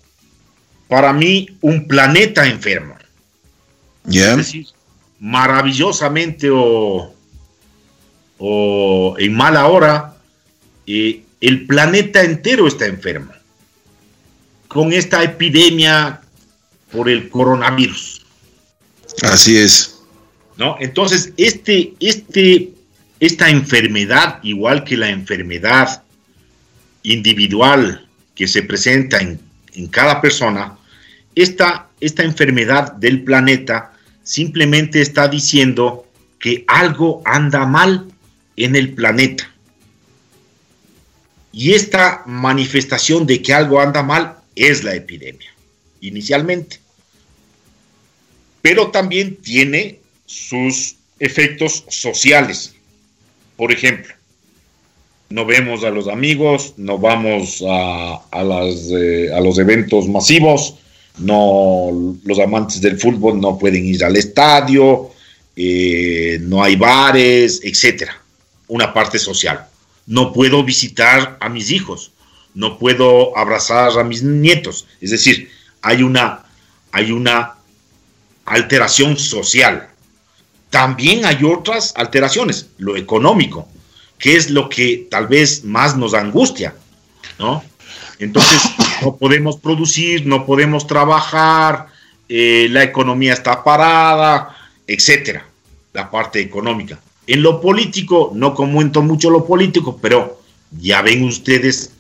para 0.89 1.13
mí 1.13 1.47
un 1.62 1.88
planeta 1.88 2.45
enfermo. 2.45 2.95
Es 4.06 4.36
decir, 4.36 4.67
maravillosamente 5.21 6.49
o, 6.51 7.13
o 8.38 9.15
en 9.17 9.34
mala 9.34 9.67
hora 9.67 10.14
el 10.86 11.65
planeta 11.65 12.24
entero 12.24 12.67
está 12.67 12.86
enfermo 12.86 13.32
con 14.67 14.91
esta 14.91 15.24
epidemia 15.24 16.19
por 16.91 17.10
el 17.10 17.30
coronavirus. 17.30 18.26
Así 19.21 19.58
es. 19.58 20.02
¿No? 20.58 20.76
Entonces, 20.82 21.32
este, 21.38 21.93
este, 22.02 22.71
esta 23.21 23.50
enfermedad, 23.50 24.39
igual 24.43 24.84
que 24.84 24.98
la 24.98 25.10
enfermedad 25.10 26.04
individual 27.04 28.06
que 28.36 28.48
se 28.48 28.63
presenta 28.63 29.19
en, 29.19 29.39
cada 29.91 30.21
persona, 30.21 30.78
esta, 31.36 31.89
esta 32.02 32.24
enfermedad 32.24 32.93
del 32.93 33.24
planeta 33.24 33.93
simplemente 34.24 35.02
está 35.02 35.28
diciendo 35.30 36.06
que 36.39 36.65
algo 36.67 37.21
anda 37.26 37.65
mal 37.65 38.08
en 38.58 38.76
el 38.76 38.93
planeta. 38.93 39.55
Y 41.58 41.74
esta 41.74 42.22
manifestación 42.26 43.26
de 43.26 43.41
que 43.41 43.54
algo 43.54 43.80
anda 43.80 44.04
mal 44.04 44.39
es 44.58 44.84
la 44.84 44.94
epidemia, 44.94 45.50
inicialmente. 46.02 46.80
Pero 48.62 48.91
también 48.91 49.38
tiene 49.38 50.02
sus 50.26 50.98
efectos 51.18 51.86
sociales. 51.88 52.76
Por 53.56 53.72
ejemplo, 53.72 54.13
no 55.30 55.46
vemos 55.46 55.86
a 55.86 55.91
los 55.91 56.10
amigos, 56.10 56.74
no 56.76 56.98
vamos 56.98 57.63
a, 57.65 58.22
eh, 58.91 59.30
los 59.41 59.58
eventos 59.58 60.10
masivos, 60.10 60.76
no, 61.20 62.18
los 62.26 62.39
amantes 62.39 62.82
del 62.82 63.00
fútbol 63.00 63.39
no 63.39 63.58
pueden 63.58 63.86
ir 63.86 64.04
al 64.04 64.18
estadio, 64.18 65.12
eh, 65.56 66.38
no 66.41 66.62
hay 66.62 66.76
bares, 66.76 67.62
etcétera. 67.63 68.22
Una 68.68 68.94
parte 68.94 69.18
social 69.18 69.70
no 70.06 70.34
puedo 70.34 70.63
visitar 70.63 71.38
a 71.39 71.50
mis 71.50 71.72
hijos, 71.72 72.12
no 72.54 72.78
puedo 72.78 73.38
abrazar 73.38 73.98
a 73.98 74.04
mis 74.04 74.24
nietos. 74.24 74.88
Es 75.02 75.12
decir, 75.12 75.52
hay 75.82 76.04
una, 76.04 76.44
hay 76.91 77.12
una 77.12 77.56
alteración 78.46 79.18
social. 79.18 79.89
también 80.70 81.26
hay 81.26 81.44
otras 81.46 81.94
alteraciones, 81.96 82.68
lo 82.78 82.98
económico, 82.98 83.65
que 84.18 84.36
es 84.36 84.50
lo 84.50 84.68
que 84.68 85.08
tal 85.10 85.28
vez 85.28 85.63
más 85.63 85.96
nos 85.96 86.13
angustia, 86.13 86.76
¿no? 87.39 87.63
Entonces, 88.20 88.62
no 89.02 89.15
podemos 89.15 89.58
producir, 89.58 90.26
no 90.26 90.46
podemos 90.46 90.86
trabajar, 90.86 91.88
eh, 92.28 92.68
la 92.72 92.84
economía 92.84 93.34
está 93.34 93.63
parada, 93.63 94.56
etcétera, 94.86 95.46
la 95.94 96.12
parte 96.12 96.41
económica. 96.41 97.00
En 97.28 97.42
lo 97.42 97.60
político, 97.60 98.32
no 98.36 98.54
comento 98.54 99.02
mucho 99.02 99.30
lo 99.30 99.46
político, 99.46 99.98
pero 100.02 100.42
ya 100.80 101.02
ven 101.02 101.24
ustedes 101.24 101.92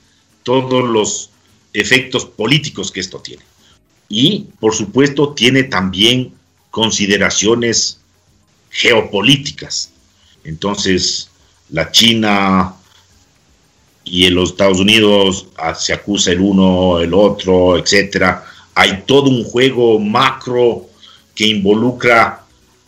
todos 0.43 0.87
los 0.87 1.31
efectos 1.73 2.25
políticos 2.25 2.91
que 2.91 2.99
esto 2.99 3.19
tiene. 3.19 3.43
Y, 4.07 4.47
por 4.59 4.75
supuesto, 4.75 5.33
tiene 5.33 5.63
también 5.63 6.33
consideraciones 6.69 7.99
geopolíticas. 8.69 9.91
Entonces, 10.43 11.29
la 11.69 11.91
China 11.91 12.75
y 14.03 14.29
los 14.29 14.51
Estados 14.51 14.79
Unidos 14.79 15.47
ah, 15.57 15.73
se 15.73 15.93
acusa 15.93 16.31
el 16.31 16.39
uno, 16.41 16.99
el 16.99 17.13
otro, 17.13 17.77
etcétera. 17.77 18.45
Hay 18.75 19.03
todo 19.07 19.29
un 19.29 19.43
juego 19.43 19.99
macro 19.99 20.85
que 21.33 21.47
involucra 21.47 22.44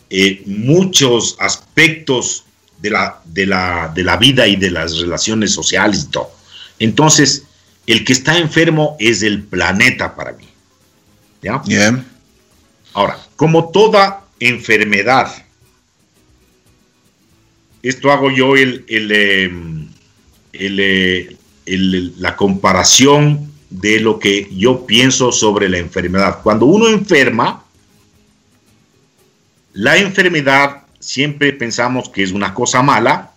eh, 0.09 0.41
muchos 0.45 1.35
aspectos 1.39 2.45
de 2.79 2.89
la, 2.91 3.21
de, 3.25 3.45
la, 3.45 3.91
de 3.93 4.03
la 4.03 4.17
vida 4.17 4.47
y 4.47 4.55
de 4.55 4.71
las 4.71 4.97
relaciones 4.99 5.51
sociales 5.51 6.05
y 6.07 6.11
todo. 6.11 6.31
Entonces, 6.79 7.43
el 7.85 8.05
que 8.05 8.13
está 8.13 8.37
enfermo 8.37 8.95
es 8.99 9.23
el 9.23 9.43
planeta 9.43 10.15
para 10.15 10.33
mí. 10.33 10.47
¿Ya? 11.41 11.57
Bien. 11.59 12.05
Ahora, 12.93 13.19
como 13.35 13.69
toda 13.69 14.25
enfermedad, 14.39 15.31
esto 17.81 18.11
hago 18.11 18.31
yo 18.31 18.55
el, 18.55 18.85
el, 18.87 19.11
em, 19.11 19.87
eh, 20.53 21.35
la 21.65 22.35
comparación 22.35 23.51
de 23.69 23.99
lo 23.99 24.19
que 24.19 24.49
yo 24.55 24.85
pienso 24.85 25.31
sobre 25.31 25.69
la 25.69 25.77
enfermedad. 25.77 26.39
Cuando 26.41 26.65
uno 26.65 26.87
enferma, 26.87 27.63
la 29.77 29.95
enfermedad 29.95 30.85
siempre 30.99 31.53
pensamos 31.53 32.09
que 32.09 32.23
es 32.23 32.31
una 32.31 32.55
cosa 32.55 32.81
mala, 32.81 33.31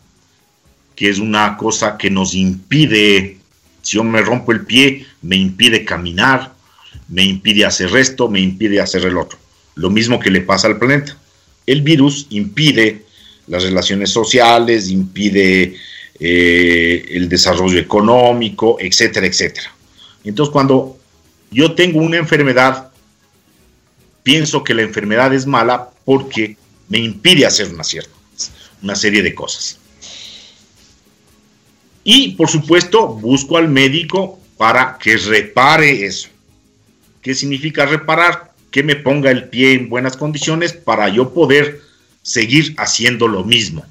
que 0.97 1.11
es 1.11 1.19
una 1.19 1.59
cosa 1.59 1.99
que 1.99 2.09
nos 2.09 2.35
impide, 2.35 3.37
si 3.83 3.99
yo 3.99 4.05
me 4.05 4.23
rompo 4.23 4.51
el 4.53 4.65
pie, 4.65 5.05
me 5.21 5.37
impide 5.37 5.85
caminar, 5.85 6.55
me 7.09 7.25
impide 7.25 7.67
hacer 7.67 7.95
esto, 7.95 8.31
me 8.31 8.41
impide 8.41 8.81
hacer 8.81 9.05
el 9.05 9.19
otro. 9.19 9.39
Lo 9.75 9.91
mismo 9.91 10.19
que 10.19 10.31
le 10.31 10.41
pasa 10.41 10.67
al 10.67 10.79
planeta. 10.79 11.15
El 11.67 11.83
virus 11.83 12.27
impide 12.31 13.05
las 13.47 13.63
relaciones 13.63 14.09
sociales, 14.09 14.89
impide 14.89 15.75
eh, 16.19 17.05
el 17.11 17.29
desarrollo 17.29 17.79
económico, 17.79 18.79
etcétera, 18.81 19.27
etcétera. 19.27 19.75
Entonces, 20.25 20.51
cuando 20.51 20.97
yo 21.51 21.75
tengo 21.75 22.01
una 22.01 22.17
enfermedad, 22.17 22.91
pienso 24.23 24.65
que 24.65 24.73
la 24.73 24.81
enfermedad 24.81 25.35
es 25.35 25.47
mala 25.47 25.91
porque 26.11 26.57
me 26.89 26.99
impide 26.99 27.47
hacer 27.47 27.73
una, 27.73 27.85
cierta, 27.85 28.11
una 28.83 28.97
serie 28.97 29.23
de 29.23 29.33
cosas. 29.33 29.79
Y 32.03 32.33
por 32.33 32.49
supuesto 32.49 33.07
busco 33.07 33.57
al 33.57 33.69
médico 33.69 34.41
para 34.57 34.99
que 34.99 35.17
repare 35.17 36.05
eso. 36.05 36.29
¿Qué 37.23 37.33
significa 37.33 37.87
reparar? 37.87 38.53
Que 38.73 38.83
me 38.83 38.97
ponga 38.97 39.31
el 39.31 39.51
pie 39.51 39.75
en 39.75 39.89
buenas 39.89 40.17
condiciones 40.17 40.73
para 40.73 41.09
yo 41.11 41.33
poder 41.33 41.81
seguir 42.23 42.75
haciendo 42.77 43.29
lo 43.29 43.45
mismo. 43.45 43.87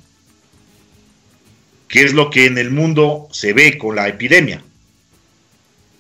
¿Qué 1.88 2.04
es 2.04 2.12
lo 2.12 2.30
que 2.30 2.48
en 2.48 2.58
el 2.58 2.70
mundo 2.70 3.30
se 3.32 3.54
ve 3.54 3.78
con 3.78 3.96
la 3.96 4.10
epidemia? 4.10 4.62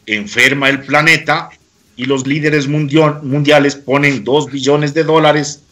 Enferma 0.05 0.67
el 0.67 0.81
planeta 0.81 1.49
y 1.95 2.03
los 2.03 2.27
líderes 2.27 2.67
mundiales 2.67 3.75
ponen 3.77 4.25
dos 4.25 4.51
billones 4.51 4.93
de 4.93 5.05
dólares 5.05 5.63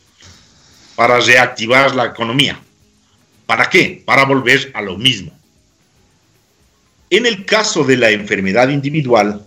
para 0.97 1.19
reactivar 1.19 1.95
la 1.95 2.05
economía. 2.05 2.59
¿Para 3.45 3.69
qué? 3.69 4.01
Para 4.03 4.25
volver 4.25 4.71
a 4.73 4.81
lo 4.81 4.97
mismo. 4.97 5.31
En 7.11 7.27
el 7.27 7.45
caso 7.45 7.83
de 7.83 7.97
la 7.97 8.09
enfermedad 8.09 8.69
individual, 8.69 9.45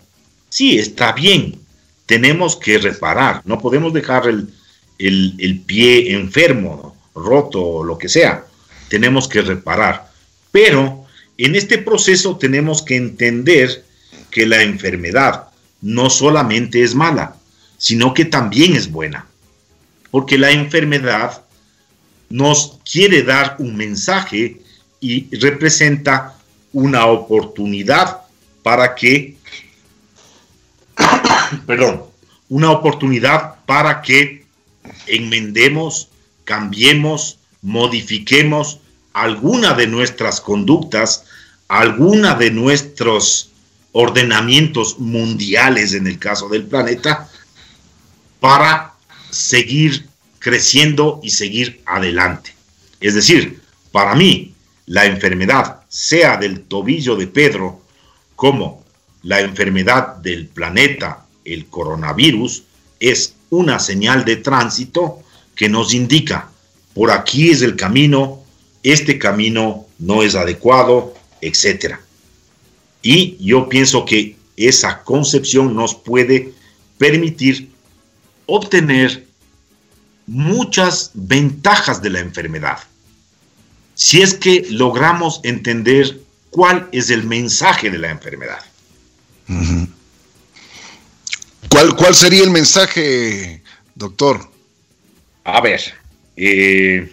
sí, 0.48 0.78
está 0.78 1.10
bien, 1.10 1.58
tenemos 2.06 2.54
que 2.54 2.78
reparar, 2.78 3.42
no 3.44 3.58
podemos 3.58 3.92
dejar 3.92 4.28
el, 4.28 5.62
pie 5.66 6.12
enfermo, 6.12 6.96
roto 7.16 7.60
o 7.60 7.84
lo 7.84 7.98
que 7.98 8.08
sea, 8.08 8.46
tenemos 8.88 9.26
que 9.26 9.42
reparar. 9.42 10.08
Pero 10.52 11.04
en 11.36 11.56
este 11.56 11.78
proceso 11.78 12.36
tenemos 12.36 12.80
que 12.80 12.94
entender 12.94 13.84
que 14.30 14.46
la 14.46 14.62
enfermedad 14.62 15.48
no 15.80 16.10
solamente 16.10 16.84
es 16.84 16.94
mala, 16.94 17.34
sino 17.76 18.14
que 18.14 18.24
también 18.24 18.76
es 18.76 18.88
buena 18.88 19.26
porque 20.10 20.38
la 20.38 20.50
enfermedad 20.50 21.44
nos 22.28 22.78
quiere 22.90 23.22
dar 23.22 23.56
un 23.58 23.76
mensaje 23.76 24.60
y 25.00 25.34
representa 25.36 26.36
una 26.72 27.06
oportunidad 27.06 28.18
para 28.62 28.94
que, 28.94 29.36
perdón, 31.66 32.04
una 32.48 32.70
oportunidad 32.70 33.56
para 33.66 34.02
que 34.02 34.44
enmendemos, 35.06 36.08
cambiemos, 36.44 37.38
modifiquemos 37.62 38.80
alguna 39.12 39.74
de 39.74 39.86
nuestras 39.86 40.40
conductas, 40.40 41.24
alguna 41.68 42.34
de 42.34 42.50
nuestros 42.50 43.50
ordenamientos 43.92 44.98
mundiales 44.98 45.94
en 45.94 46.06
el 46.06 46.18
caso 46.18 46.48
del 46.48 46.64
planeta, 46.64 47.28
para 48.38 48.89
seguir 49.30 50.06
creciendo 50.38 51.20
y 51.22 51.30
seguir 51.30 51.82
adelante. 51.86 52.54
Es 53.00 53.14
decir, 53.14 53.60
para 53.92 54.14
mí, 54.14 54.54
la 54.86 55.06
enfermedad, 55.06 55.80
sea 55.88 56.36
del 56.36 56.62
tobillo 56.62 57.16
de 57.16 57.26
Pedro 57.26 57.80
como 58.36 58.84
la 59.22 59.40
enfermedad 59.40 60.16
del 60.16 60.46
planeta, 60.46 61.26
el 61.44 61.66
coronavirus, 61.66 62.64
es 62.98 63.34
una 63.50 63.78
señal 63.78 64.24
de 64.24 64.36
tránsito 64.36 65.22
que 65.54 65.68
nos 65.68 65.94
indica, 65.94 66.50
por 66.94 67.10
aquí 67.10 67.50
es 67.50 67.62
el 67.62 67.76
camino, 67.76 68.42
este 68.82 69.18
camino 69.18 69.86
no 69.98 70.22
es 70.22 70.34
adecuado, 70.34 71.14
etc. 71.40 71.96
Y 73.02 73.36
yo 73.38 73.68
pienso 73.68 74.04
que 74.04 74.36
esa 74.56 75.02
concepción 75.02 75.74
nos 75.74 75.94
puede 75.94 76.52
permitir 76.98 77.69
obtener 78.50 79.26
muchas 80.26 81.10
ventajas 81.14 82.02
de 82.02 82.10
la 82.10 82.20
enfermedad. 82.20 82.78
Si 83.94 84.22
es 84.22 84.34
que 84.34 84.66
logramos 84.70 85.40
entender 85.42 86.20
cuál 86.50 86.88
es 86.92 87.10
el 87.10 87.24
mensaje 87.24 87.90
de 87.90 87.98
la 87.98 88.10
enfermedad. 88.10 88.60
¿Cuál, 91.68 91.96
¿Cuál, 91.96 92.14
sería 92.14 92.42
el 92.42 92.50
mensaje, 92.50 93.62
doctor? 93.94 94.48
A 95.44 95.60
ver, 95.60 95.80
eh, 96.36 97.10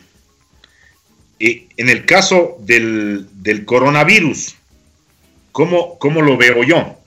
eh, 1.40 1.68
en 1.78 1.90
el 1.90 2.06
caso 2.06 2.58
del, 2.60 3.28
coronavirus, 3.66 4.56
¿cómo, 5.52 5.98
¿cómo 6.00 6.22
lo 6.22 6.38
veo 6.38 6.64
yo? 6.64 7.00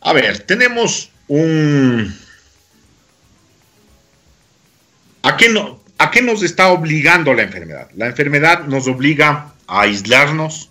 A 0.00 0.12
ver, 0.12 0.40
tenemos 0.40 1.10
un, 1.26 2.16
¿A 5.22 5.36
qué, 5.36 5.48
no, 5.48 5.80
¿A 5.98 6.10
qué 6.10 6.22
nos 6.22 6.42
está 6.42 6.68
obligando 6.68 7.34
la 7.34 7.42
enfermedad? 7.42 7.90
La 7.94 8.06
enfermedad 8.06 8.64
nos 8.64 8.86
obliga 8.86 9.52
a 9.66 9.82
aislarnos, 9.82 10.70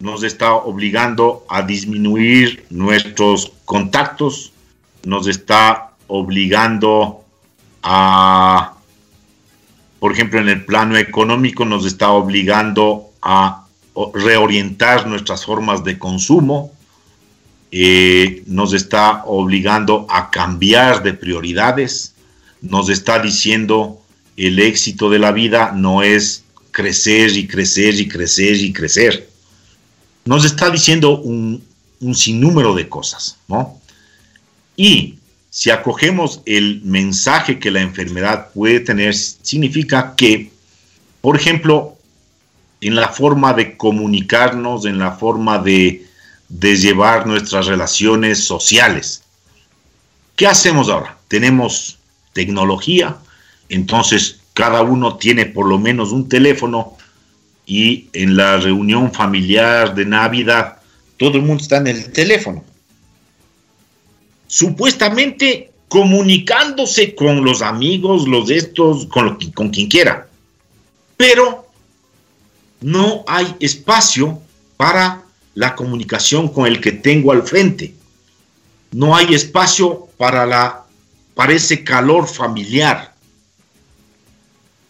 nos 0.00 0.22
está 0.22 0.54
obligando 0.54 1.44
a 1.48 1.62
disminuir 1.62 2.66
nuestros 2.70 3.52
contactos, 3.64 4.52
nos 5.04 5.26
está 5.26 5.90
obligando 6.08 7.24
a, 7.82 8.74
por 10.00 10.12
ejemplo, 10.12 10.40
en 10.40 10.48
el 10.48 10.64
plano 10.64 10.96
económico, 10.96 11.64
nos 11.64 11.86
está 11.86 12.10
obligando 12.10 13.10
a 13.22 13.64
reorientar 14.12 15.06
nuestras 15.06 15.44
formas 15.44 15.84
de 15.84 15.98
consumo, 15.98 16.72
eh, 17.70 18.42
nos 18.46 18.72
está 18.72 19.24
obligando 19.24 20.06
a 20.10 20.30
cambiar 20.30 21.02
de 21.02 21.14
prioridades, 21.14 22.15
nos 22.70 22.88
está 22.88 23.18
diciendo 23.18 24.00
el 24.36 24.58
éxito 24.58 25.08
de 25.10 25.18
la 25.18 25.32
vida 25.32 25.72
no 25.74 26.02
es 26.02 26.44
crecer 26.70 27.36
y 27.36 27.46
crecer 27.46 27.94
y 27.94 28.06
crecer 28.06 28.56
y 28.56 28.72
crecer. 28.72 29.30
Nos 30.24 30.44
está 30.44 30.70
diciendo 30.70 31.18
un, 31.18 31.64
sinnúmero 32.14 32.74
de 32.74 32.88
cosas, 32.88 33.38
¿no? 33.48 33.80
Y 34.76 35.14
si 35.48 35.70
acogemos 35.70 36.42
el 36.44 36.82
mensaje 36.82 37.58
que 37.58 37.70
la 37.70 37.80
enfermedad 37.80 38.50
puede 38.52 38.80
tener, 38.80 39.14
significa 39.14 40.14
que, 40.14 40.50
por 41.22 41.36
ejemplo, 41.36 41.96
en 42.82 42.94
la 42.94 43.08
forma 43.08 43.54
de 43.54 43.76
comunicarnos, 43.76 44.84
en 44.84 44.98
la 44.98 45.12
forma 45.12 45.58
de, 45.58 46.04
llevar 46.48 47.26
nuestras 47.26 47.66
relaciones 47.66 48.44
sociales. 48.44 49.22
¿Qué 50.36 50.46
hacemos 50.46 50.88
ahora? 50.88 51.18
Tenemos 51.26 51.98
tecnología, 52.36 53.16
entonces 53.70 54.40
cada 54.52 54.82
uno 54.82 55.16
tiene 55.16 55.46
por 55.46 55.66
lo 55.66 55.78
menos 55.78 56.12
un 56.12 56.28
teléfono 56.28 56.96
y 57.64 58.08
en 58.12 58.36
la 58.36 58.58
reunión 58.58 59.10
familiar 59.10 59.94
de 59.94 60.04
Navidad 60.04 60.76
todo 61.16 61.38
el 61.38 61.42
mundo 61.42 61.62
está 61.62 61.78
en 61.78 61.86
el 61.86 62.12
teléfono. 62.12 62.62
Supuestamente 64.46 65.72
comunicándose 65.88 67.14
con 67.14 67.42
los 67.42 67.62
amigos, 67.62 68.28
los 68.28 68.50
estos, 68.50 69.06
con, 69.06 69.38
con 69.54 69.70
quien 69.70 69.88
quiera. 69.88 70.28
Pero 71.16 71.66
no 72.82 73.24
hay 73.26 73.46
espacio 73.60 74.42
para 74.76 75.22
la 75.54 75.74
comunicación 75.74 76.48
con 76.48 76.66
el 76.66 76.82
que 76.82 76.92
tengo 76.92 77.32
al 77.32 77.44
frente. 77.44 77.94
No 78.92 79.16
hay 79.16 79.34
espacio 79.34 80.08
para, 80.18 80.44
la, 80.44 80.85
para 81.36 81.52
ese 81.52 81.84
calor 81.84 82.26
familiar. 82.26 83.14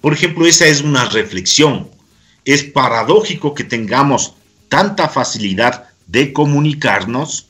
Por 0.00 0.12
ejemplo, 0.12 0.46
esa 0.46 0.64
es 0.66 0.80
una 0.80 1.04
reflexión. 1.06 1.90
Es 2.44 2.62
paradójico 2.62 3.52
que 3.52 3.64
tengamos 3.64 4.34
tanta 4.68 5.08
facilidad 5.08 5.88
de 6.06 6.32
comunicarnos 6.32 7.48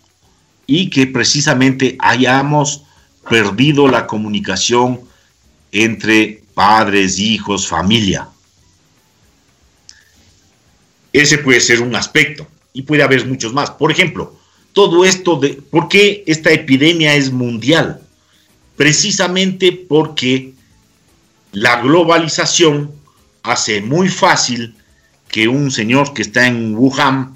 y 0.67 0.89
que 0.89 1.07
precisamente 1.07 1.97
hayamos 1.99 2.85
perdido 3.29 3.87
la 3.87 4.07
comunicación 4.07 5.03
entre 5.73 6.43
padres, 6.55 7.19
hijos, 7.19 7.69
familia. 7.69 8.29
Ese 11.13 11.37
puede 11.37 11.61
ser 11.61 11.83
un 11.83 11.95
aspecto 11.95 12.47
y 12.73 12.81
puede 12.81 13.03
haber 13.03 13.27
muchos 13.27 13.53
más. 13.53 13.71
Por 13.71 13.93
ejemplo, 13.93 14.35
todo 14.73 15.05
esto 15.05 15.37
de 15.37 15.51
por 15.51 15.89
qué 15.89 16.25
esta 16.27 16.51
epidemia 16.51 17.15
es 17.15 17.31
mundial. 17.31 18.01
Precisamente 18.77 19.73
porque 19.73 20.53
la 21.53 21.81
globalización 21.81 22.93
hace 23.43 23.81
muy 23.81 24.09
fácil 24.09 24.75
que 25.29 25.49
un 25.49 25.71
señor 25.71 26.13
que 26.13 26.23
está 26.23 26.47
en 26.47 26.77
Wuhan 26.77 27.35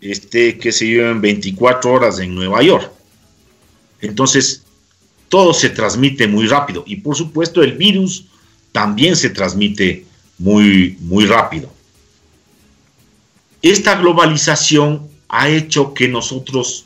esté, 0.00 0.58
que 0.58 0.72
se 0.72 0.88
yo, 0.88 1.10
en 1.10 1.20
24 1.20 1.92
horas 1.92 2.18
en 2.20 2.34
Nueva 2.34 2.62
York. 2.62 2.90
Entonces, 4.00 4.62
todo 5.28 5.52
se 5.52 5.70
transmite 5.70 6.28
muy 6.28 6.46
rápido 6.46 6.84
y 6.86 6.96
por 6.96 7.16
supuesto 7.16 7.62
el 7.62 7.72
virus 7.72 8.26
también 8.72 9.16
se 9.16 9.30
transmite 9.30 10.06
muy, 10.38 10.96
muy 11.00 11.26
rápido. 11.26 11.72
Esta 13.62 13.96
globalización 13.96 15.08
ha 15.28 15.48
hecho 15.48 15.92
que 15.94 16.06
nosotros 16.06 16.84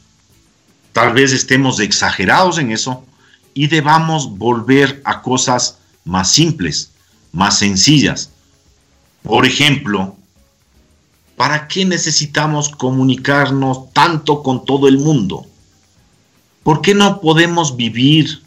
tal 0.93 1.13
vez 1.13 1.33
estemos 1.33 1.79
exagerados 1.81 2.59
en 2.59 2.73
eso 2.73 3.05
y 3.55 3.67
debamos 3.67 4.39
volver 4.39 5.01
a 5.05 5.23
cosas 5.23 5.79
más 6.05 6.33
simples, 6.33 6.91
más 7.33 7.59
sencillas. 7.59 8.31
Por 9.23 9.47
ejemplo, 9.47 10.17
¿para 11.37 11.69
qué 11.69 11.85
necesitamos 11.85 12.69
comunicarnos 12.69 13.93
tanto 13.93 14.43
con 14.43 14.65
todo 14.65 14.89
el 14.89 14.99
mundo? 14.99 15.47
¿Por 16.63 16.81
qué 16.83 16.95
no 16.95 17.21
podemos 17.21 17.77
vivir 17.77 18.43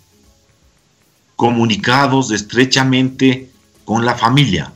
comunicados 1.35 2.31
estrechamente 2.31 3.51
con 3.85 4.05
la 4.05 4.15
familia? 4.15 4.71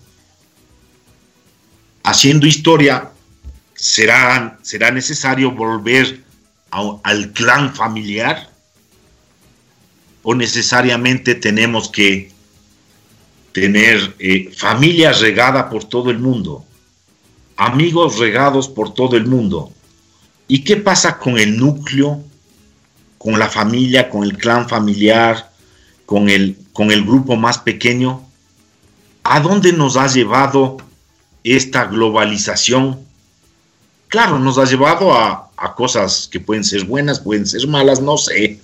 Haciendo 2.04 2.48
historia, 2.48 3.12
¿Será, 3.78 4.58
será 4.63 4.90
necesario 4.90 5.52
volver 5.52 6.24
al 6.72 7.32
clan 7.34 7.74
familiar? 7.76 8.50
¿O 10.30 10.36
necesariamente 10.36 11.36
tenemos 11.36 11.88
que 11.88 12.30
tener 13.54 14.13
eh, 14.20 14.52
familia 14.54 15.13
regada 15.13 15.70
por 15.70 15.86
todo 15.86 16.12
el 16.12 16.20
mundo? 16.20 16.66
Amigos 17.56 18.20
regados 18.20 18.68
por 18.68 18.94
todo 18.94 19.16
el 19.16 19.26
mundo. 19.26 19.72
¿Y 20.50 20.66
qué 20.66 20.76
pasa 20.76 21.18
con 21.18 21.40
el 21.40 21.58
núcleo, 21.58 22.22
con 23.18 23.40
la 23.40 23.48
familia, 23.48 24.10
con 24.10 24.26
el 24.26 24.38
clan 24.38 24.68
familiar, 24.68 25.50
con 26.06 26.28
el, 26.30 26.58
con 26.74 26.92
el 26.92 27.06
grupo 27.06 27.38
más 27.38 27.60
pequeño? 27.60 28.22
¿A 29.24 29.40
dónde 29.40 29.72
nos 29.72 29.96
ha 29.96 30.08
llevado 30.08 30.76
esta 31.46 31.86
globalización 31.86 33.00
claro, 34.10 34.40
nos 34.40 34.58
ha 34.58 34.66
llevado 34.66 35.13
a, 35.13 35.46
cosas 35.78 36.28
que 36.30 36.42
pueden 36.42 36.66
ser 36.66 36.84
buenas, 36.84 37.22
pueden 37.22 37.46
ser 37.46 37.66
malas, 37.68 38.02
no 38.02 38.18
sé, 38.18 38.60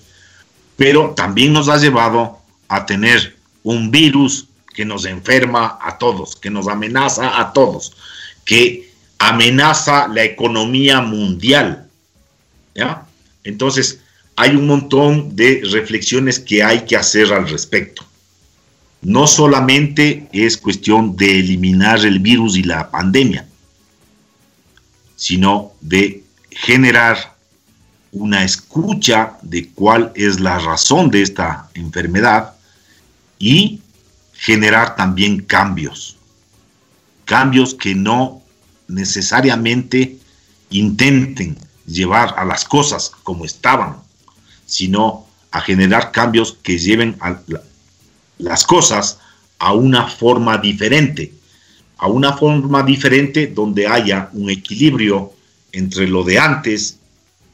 pero 0.76 1.12
también 1.16 1.54
nos 1.54 1.70
ha 1.70 1.78
llevado 1.78 2.40
a 2.68 2.86
tener 2.86 3.38
un 3.64 3.92
virus 3.92 4.48
que 4.74 4.86
nos 4.86 5.06
enferma 5.06 5.78
a 5.82 5.98
todos, 5.98 6.36
que 6.36 6.50
nos 6.50 6.68
amenaza 6.68 7.40
a 7.40 7.54
todos, 7.54 7.94
que 8.46 8.92
amenaza 9.20 10.08
la 10.08 10.24
economía 10.24 11.02
mundial. 11.02 11.88
¿ya? 12.74 13.06
Entonces, 13.44 14.00
hay 14.36 14.56
un 14.56 14.68
montón 14.68 15.36
de 15.36 15.62
reflexiones 15.72 16.40
que 16.40 16.64
hay 16.64 16.86
que 16.86 16.98
hacer 16.98 17.32
al 17.32 17.48
respecto. 17.48 18.04
No 19.02 19.28
solamente 19.28 20.28
es 20.32 20.58
cuestión 20.58 21.16
de 21.16 21.40
eliminar 21.40 22.04
el 22.06 22.20
virus 22.20 22.58
y 22.58 22.64
la 22.64 22.90
pandemia, 22.90 23.46
sino 25.16 25.74
de 25.82 26.24
generar 26.52 27.33
una 28.14 28.44
escucha 28.44 29.38
de 29.42 29.70
cuál 29.70 30.12
es 30.16 30.40
la 30.40 30.60
razón 30.60 31.10
de 31.10 31.24
esta 31.24 31.70
enfermedad 31.74 32.54
y 33.40 33.82
generar 34.34 34.96
también 34.96 35.42
cambios. 35.42 36.16
Cambios 37.26 37.74
que 37.74 37.96
no 37.96 38.42
necesariamente 38.88 40.18
intenten 40.70 41.58
llevar 41.88 42.36
a 42.38 42.46
las 42.46 42.66
cosas 42.66 43.12
como 43.24 43.46
estaban, 43.46 43.98
sino 44.66 45.26
a 45.52 45.62
generar 45.62 46.12
cambios 46.12 46.58
que 46.62 46.78
lleven 46.78 47.16
a 47.20 47.40
las 48.38 48.64
cosas 48.64 49.20
a 49.58 49.74
una 49.74 50.08
forma 50.08 50.58
diferente, 50.58 51.34
a 51.98 52.08
una 52.08 52.34
forma 52.34 52.84
diferente 52.84 53.48
donde 53.48 53.88
haya 53.88 54.30
un 54.34 54.50
equilibrio 54.50 55.34
entre 55.72 56.08
lo 56.08 56.24
de 56.24 56.38
antes 56.38 57.00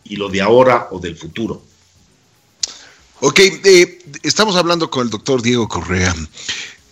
y 0.04 0.16
lo 0.16 0.30
de 0.30 0.42
ahora 0.42 0.88
o 0.92 1.00
del 1.00 1.16
futuro. 1.16 1.64
Ok, 3.22 3.40
eh, 3.40 4.00
estamos 4.24 4.56
hablando 4.56 4.90
con 4.90 5.04
el 5.04 5.10
doctor 5.10 5.42
Diego 5.42 5.68
Correa, 5.68 6.16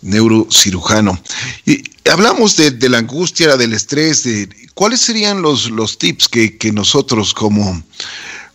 neurocirujano. 0.02 1.18
Y 1.64 1.82
hablamos 2.10 2.56
de, 2.56 2.88
la 2.88 2.98
angustia, 2.98 3.56
del 3.56 3.72
estrés, 3.72 4.28
cuáles 4.74 5.00
serían 5.00 5.40
los, 5.40 5.70
los 5.70 5.96
tips 5.96 6.28
que, 6.28 6.58
que 6.58 6.70
nosotros 6.70 7.32
como, 7.32 7.82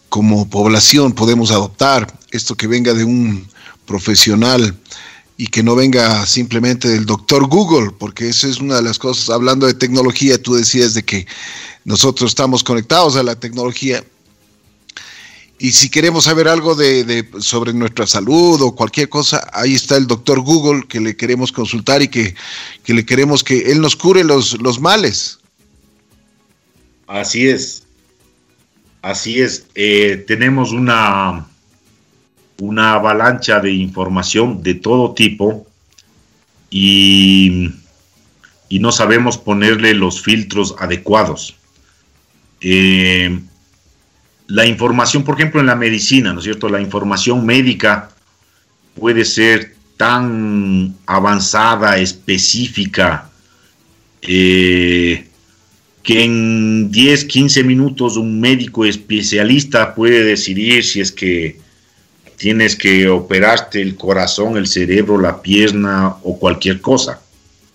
como 0.09 0.47
población 0.49 1.13
podemos 1.13 1.49
adoptar, 1.49 2.19
esto 2.31 2.55
que 2.55 2.67
venga 2.67 2.93
de 2.93 3.05
un 3.05 3.47
profesional 3.85 4.77
y 5.35 5.47
que 5.47 5.63
no 5.63 5.75
venga 5.75 6.25
simplemente 6.25 6.87
del 6.87 7.05
doctor 7.05 7.47
Google, 7.47 7.91
porque 7.97 8.29
esa 8.29 8.47
es 8.47 8.59
una 8.59 8.75
de 8.75 8.83
las 8.83 8.99
cosas, 8.99 9.29
hablando 9.29 9.65
de 9.65 9.73
tecnología, 9.73 10.41
tú 10.41 10.53
decías 10.53 10.93
de 10.93 11.03
que 11.03 11.25
nosotros 11.85 12.31
estamos 12.31 12.63
conectados 12.63 13.15
a 13.15 13.23
la 13.23 13.35
tecnología 13.39 14.03
y 15.59 15.71
si 15.71 15.89
queremos 15.89 16.25
saber 16.25 16.47
algo 16.47 16.75
de, 16.75 17.27
sobre 17.39 17.73
nuestra 17.73 18.05
salud 18.05 18.61
o 18.61 18.75
cualquier 18.75 19.09
cosa, 19.09 19.47
ahí 19.53 19.73
está 19.73 19.95
el 19.97 20.07
doctor 20.07 20.41
Google 20.41 20.85
que 20.87 20.99
le 20.99 21.15
queremos 21.15 21.51
consultar 21.51 22.01
y 22.01 22.07
que, 22.07 22.35
que 22.83 22.93
le 22.93 23.05
queremos 23.05 23.43
que 23.43 23.71
él 23.71 23.79
nos 23.79 23.95
cure 23.95 24.23
los, 24.23 24.61
los 24.61 24.79
males. 24.79 25.39
Así 27.07 27.47
es, 27.47 27.83
así 29.01 29.41
es. 29.41 29.65
Eh, 29.75 30.23
tenemos 30.27 30.71
una 30.71 31.47
una 32.63 32.93
avalancha 32.93 33.59
de 33.59 33.73
información 33.73 34.63
de 34.63 34.75
todo 34.75 35.13
tipo 35.13 35.67
y, 36.69 37.69
no 38.69 38.91
sabemos 38.91 39.37
ponerle 39.37 39.93
los 39.93 40.23
filtros 40.23 40.75
adecuados. 40.79 41.55
Eh, 42.59 43.39
la 44.47 44.65
información, 44.65 45.23
por 45.23 45.35
ejemplo, 45.35 45.59
en 45.59 45.67
la 45.67 45.75
medicina, 45.75 46.33
¿no 46.33 46.39
es 46.39 46.45
cierto? 46.45 46.69
La 46.69 46.81
información 46.81 47.45
médica 47.45 48.09
puede 48.95 49.25
ser 49.25 49.75
tan 49.97 50.95
avanzada, 51.05 51.97
específica, 51.97 53.29
eh, 54.21 55.27
que 56.01 56.23
en 56.23 56.91
10, 56.91 57.25
15 57.25 57.63
minutos 57.63 58.17
un 58.17 58.39
médico 58.41 58.85
especialista 58.85 59.95
puede 59.95 60.23
decidir 60.23 60.83
si 60.83 60.99
es 60.99 61.11
que 61.11 61.59
tienes 62.35 62.75
que 62.75 63.07
operarte 63.07 63.81
el 63.81 63.95
corazón, 63.95 64.57
el 64.57 64.67
cerebro, 64.67 65.17
la 65.17 65.41
pierna 65.41 66.15
o 66.23 66.37
cualquier 66.37 66.81
cosa, 66.81 67.21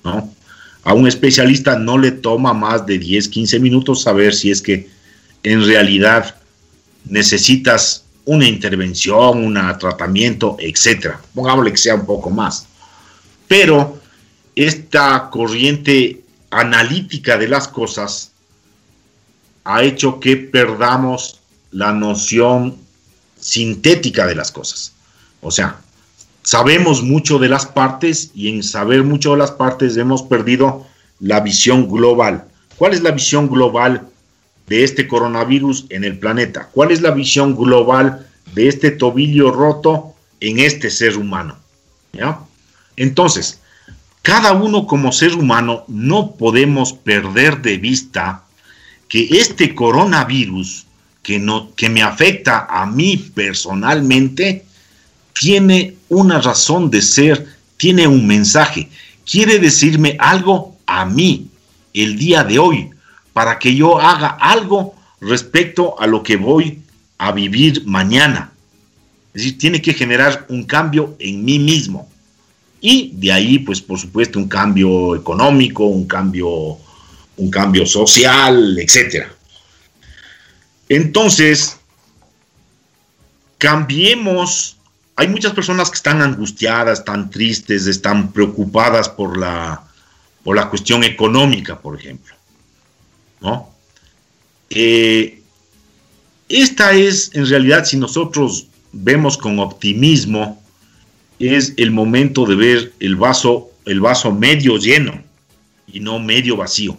¿no? 0.04 0.32
A 0.84 0.94
un 0.94 1.06
especialista 1.06 1.78
no 1.78 1.98
le 1.98 2.12
toma 2.12 2.52
más 2.52 2.86
de 2.86 2.98
10, 2.98 3.28
15 3.28 3.60
minutos 3.60 4.02
saber 4.02 4.34
si 4.34 4.50
es 4.50 4.60
que 4.60 4.88
en 5.42 5.64
realidad 5.64 6.37
necesitas 7.04 8.04
una 8.24 8.46
intervención, 8.46 9.44
un 9.44 9.54
tratamiento, 9.78 10.56
etcétera. 10.60 11.20
Pongámosle 11.34 11.72
que 11.72 11.78
sea 11.78 11.94
un 11.94 12.04
poco 12.04 12.30
más. 12.30 12.66
Pero 13.46 13.98
esta 14.54 15.30
corriente 15.30 16.22
analítica 16.50 17.38
de 17.38 17.48
las 17.48 17.68
cosas 17.68 18.32
ha 19.64 19.82
hecho 19.82 20.20
que 20.20 20.36
perdamos 20.36 21.40
la 21.70 21.92
noción 21.92 22.76
sintética 23.38 24.26
de 24.26 24.34
las 24.34 24.50
cosas. 24.50 24.92
O 25.40 25.50
sea, 25.50 25.80
sabemos 26.42 27.02
mucho 27.02 27.38
de 27.38 27.48
las 27.48 27.66
partes 27.66 28.30
y 28.34 28.48
en 28.48 28.62
saber 28.62 29.04
mucho 29.04 29.32
de 29.32 29.38
las 29.38 29.52
partes 29.52 29.96
hemos 29.96 30.22
perdido 30.22 30.86
la 31.20 31.40
visión 31.40 31.88
global. 31.88 32.44
¿Cuál 32.76 32.94
es 32.94 33.02
la 33.02 33.10
visión 33.10 33.48
global 33.48 34.07
de 34.68 34.84
este 34.84 35.08
coronavirus 35.08 35.86
en 35.90 36.04
el 36.04 36.18
planeta? 36.18 36.68
¿Cuál 36.72 36.90
es 36.90 37.00
la 37.00 37.10
visión 37.10 37.56
global 37.56 38.26
de 38.54 38.68
este 38.68 38.90
tobillo 38.90 39.50
roto 39.50 40.14
en 40.40 40.58
este 40.60 40.90
ser 40.90 41.16
humano? 41.16 41.56
¿Ya? 42.12 42.40
Entonces, 42.96 43.60
cada 44.22 44.52
uno 44.52 44.86
como 44.86 45.12
ser 45.12 45.34
humano 45.34 45.84
no 45.88 46.32
podemos 46.32 46.92
perder 46.92 47.62
de 47.62 47.78
vista 47.78 48.44
que 49.08 49.28
este 49.30 49.74
coronavirus 49.74 50.86
que, 51.22 51.38
no, 51.38 51.74
que 51.74 51.88
me 51.88 52.02
afecta 52.02 52.66
a 52.68 52.86
mí 52.86 53.16
personalmente 53.16 54.64
tiene 55.32 55.94
una 56.08 56.40
razón 56.40 56.90
de 56.90 57.02
ser, 57.02 57.46
tiene 57.76 58.06
un 58.06 58.26
mensaje, 58.26 58.88
quiere 59.24 59.58
decirme 59.58 60.16
algo 60.18 60.76
a 60.86 61.04
mí 61.04 61.48
el 61.94 62.18
día 62.18 62.44
de 62.44 62.58
hoy 62.58 62.90
para 63.38 63.56
que 63.56 63.72
yo 63.72 64.00
haga 64.00 64.30
algo 64.40 64.96
respecto 65.20 65.94
a 66.00 66.08
lo 66.08 66.24
que 66.24 66.36
voy 66.36 66.82
a 67.18 67.30
vivir 67.30 67.86
mañana. 67.86 68.50
Es 69.32 69.42
decir, 69.44 69.58
tiene 69.58 69.80
que 69.80 69.94
generar 69.94 70.44
un 70.48 70.64
cambio 70.64 71.14
en 71.20 71.44
mí 71.44 71.60
mismo. 71.60 72.10
Y 72.80 73.12
de 73.14 73.30
ahí, 73.30 73.60
pues 73.60 73.80
por 73.80 73.96
supuesto, 73.96 74.40
un 74.40 74.48
cambio 74.48 75.14
económico, 75.14 75.84
un 75.84 76.08
cambio, 76.08 76.78
un 77.36 77.48
cambio 77.48 77.86
social, 77.86 78.76
etcétera. 78.76 79.32
Entonces, 80.88 81.76
cambiemos. 83.56 84.78
Hay 85.14 85.28
muchas 85.28 85.52
personas 85.52 85.90
que 85.90 85.96
están 85.96 86.22
angustiadas, 86.22 86.98
están 86.98 87.30
tristes, 87.30 87.86
están 87.86 88.32
preocupadas 88.32 89.08
por 89.08 89.38
la, 89.38 89.84
por 90.42 90.56
la 90.56 90.68
cuestión 90.68 91.04
económica, 91.04 91.78
por 91.78 91.96
ejemplo. 91.96 92.37
¿No? 93.40 93.70
Eh, 94.70 95.40
esta 96.48 96.92
es, 96.92 97.30
en 97.34 97.46
realidad, 97.46 97.84
si 97.84 97.96
nosotros 97.96 98.68
vemos 98.92 99.36
con 99.36 99.58
optimismo, 99.58 100.62
es 101.38 101.74
el 101.76 101.90
momento 101.90 102.46
de 102.46 102.56
ver 102.56 102.92
el 103.00 103.16
vaso, 103.16 103.70
el 103.84 104.00
vaso 104.00 104.32
medio 104.32 104.76
lleno 104.76 105.22
y 105.86 106.00
no 106.00 106.18
medio 106.18 106.56
vacío. 106.56 106.96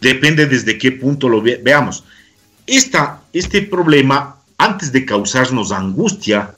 Depende 0.00 0.46
desde 0.46 0.78
qué 0.78 0.92
punto 0.92 1.28
lo 1.28 1.42
veamos. 1.42 2.04
este 2.66 3.62
problema, 3.62 4.36
antes 4.56 4.92
de 4.92 5.04
causarnos 5.04 5.72
angustia, 5.72 6.54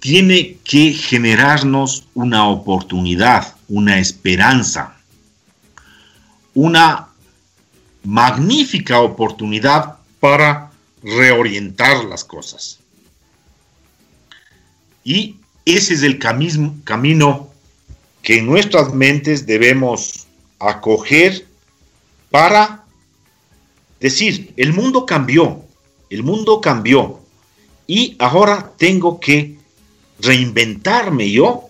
tiene 0.00 0.58
que 0.64 0.92
generarnos 0.92 2.06
una 2.14 2.48
oportunidad, 2.48 3.54
una 3.68 3.98
esperanza, 3.98 4.96
una 6.54 7.05
magnífica 8.06 9.00
oportunidad 9.00 9.96
para 10.20 10.70
reorientar 11.02 12.04
las 12.04 12.24
cosas. 12.24 12.78
Y 15.04 15.36
ese 15.64 15.94
es 15.94 16.02
el 16.02 16.18
camino 16.18 17.50
que 18.22 18.38
en 18.38 18.46
nuestras 18.46 18.94
mentes 18.94 19.46
debemos 19.46 20.26
acoger 20.58 21.46
para 22.30 22.84
decir, 24.00 24.52
el 24.56 24.72
mundo 24.72 25.06
cambió, 25.06 25.62
el 26.10 26.22
mundo 26.22 26.60
cambió 26.60 27.20
y 27.86 28.16
ahora 28.18 28.72
tengo 28.76 29.20
que 29.20 29.56
reinventarme 30.20 31.30
yo 31.30 31.64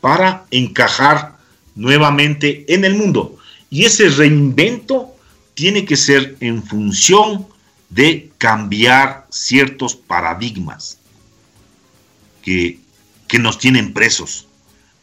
para 0.00 0.46
encajar 0.50 1.36
nuevamente 1.74 2.64
en 2.72 2.84
el 2.84 2.94
mundo. 2.94 3.36
Y 3.70 3.84
ese 3.84 4.08
reinvento 4.08 5.09
tiene 5.60 5.84
que 5.84 5.98
ser 5.98 6.38
en 6.40 6.62
función 6.62 7.46
de 7.90 8.30
cambiar 8.38 9.26
ciertos 9.28 9.94
paradigmas 9.94 10.96
que, 12.40 12.78
nos 13.38 13.58
tienen 13.58 13.92
presos. 13.92 14.46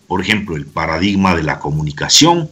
Por 0.07 0.19
ejemplo, 0.19 0.55
el 0.55 0.65
paradigma 0.65 1.35
de 1.35 1.43
la 1.43 1.59
comunicación, 1.59 2.49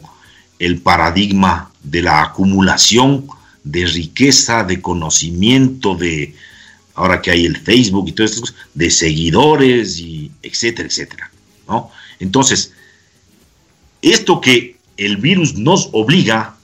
el 0.60 0.82
paradigma 0.82 1.72
de 1.82 2.04
la 2.04 2.22
acumulación 2.22 3.26
de 3.64 3.88
riqueza, 3.88 4.64
de 4.64 4.84
conocimiento, 4.84 5.96
de, 5.96 6.36
ahora 6.94 7.24
que 7.24 7.32
hay 7.32 7.48
el 7.48 7.58
Facebook 7.58 8.08
y 8.08 8.12
todo 8.12 8.28
esto, 8.28 8.44
de 8.76 8.92
seguidores, 8.92 9.98
y 9.98 10.30
etcétera, 10.44 10.88
etcétera. 10.88 11.32
¿no? 11.68 11.90
Entonces, 12.20 12.72
esto 14.04 14.40
que 14.40 14.78
el 14.96 15.18
virus 15.18 15.56
nos 15.56 15.90
obliga, 15.92 16.55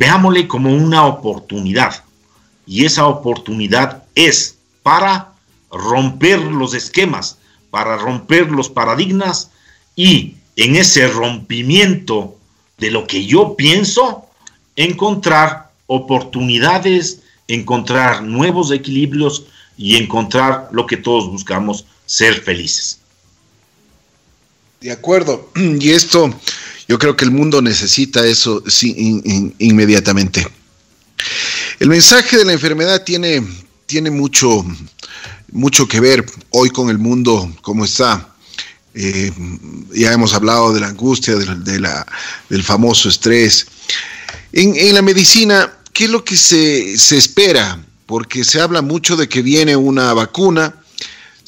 veámosle 0.00 0.48
como 0.48 0.74
una 0.74 1.04
oportunidad. 1.04 2.04
Y 2.66 2.86
esa 2.86 3.06
oportunidad 3.06 4.04
es 4.14 4.56
para 4.82 5.34
romper 5.70 6.40
los 6.40 6.72
esquemas, 6.72 7.36
para 7.70 7.98
romper 7.98 8.50
los 8.50 8.70
paradigmas 8.70 9.50
y 9.94 10.36
en 10.56 10.76
ese 10.76 11.06
rompimiento 11.06 12.34
de 12.78 12.90
lo 12.90 13.06
que 13.06 13.26
yo 13.26 13.56
pienso, 13.56 14.24
encontrar 14.74 15.70
oportunidades, 15.86 17.20
encontrar 17.46 18.22
nuevos 18.22 18.72
equilibrios 18.72 19.44
y 19.76 19.96
encontrar 19.96 20.70
lo 20.72 20.86
que 20.86 20.96
todos 20.96 21.28
buscamos, 21.30 21.84
ser 22.06 22.40
felices. 22.40 23.00
De 24.80 24.92
acuerdo. 24.92 25.50
Y 25.56 25.90
esto, 25.90 26.32
yo 26.90 26.98
creo 26.98 27.14
que 27.14 27.24
el 27.24 27.30
mundo 27.30 27.62
necesita 27.62 28.26
eso 28.26 28.64
inmediatamente. 29.60 30.44
El 31.78 31.88
mensaje 31.88 32.36
de 32.36 32.44
la 32.44 32.52
enfermedad 32.52 33.04
tiene, 33.04 33.46
tiene 33.86 34.10
mucho, 34.10 34.66
mucho 35.52 35.86
que 35.86 36.00
ver 36.00 36.26
hoy 36.50 36.70
con 36.70 36.90
el 36.90 36.98
mundo 36.98 37.48
como 37.62 37.84
está. 37.84 38.34
Eh, 38.92 39.30
ya 39.94 40.12
hemos 40.12 40.34
hablado 40.34 40.74
de 40.74 40.80
la 40.80 40.88
angustia, 40.88 41.36
del 41.36 42.64
famoso 42.64 43.08
estrés. 43.08 43.68
En, 44.50 44.92
la 44.92 45.02
medicina, 45.02 45.72
¿qué 45.92 46.06
es 46.06 46.10
lo 46.10 46.24
que 46.24 46.36
se, 46.36 46.94
espera? 46.94 47.86
Porque 48.06 48.42
se 48.42 48.60
habla 48.60 48.82
mucho 48.82 49.14
de 49.14 49.28
que 49.28 49.42
viene 49.42 49.76
una 49.76 50.12
vacuna, 50.12 50.79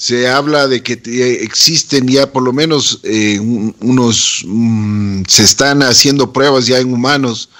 se 0.03 0.27
habla 0.27 0.67
de 0.67 0.83
que 0.83 1.01
existen 1.45 2.09
ya 2.09 2.33
por 2.33 2.43
lo 2.43 2.53
menos 2.53 2.99
eh, 3.05 3.38
unos, 3.38 4.43
mm, 4.45 5.23
se 5.29 5.45
están 5.45 5.81
haciendo 5.85 6.33
pruebas 6.33 6.67
ya 6.67 6.81
en 6.81 6.93
humanos, 6.93 7.51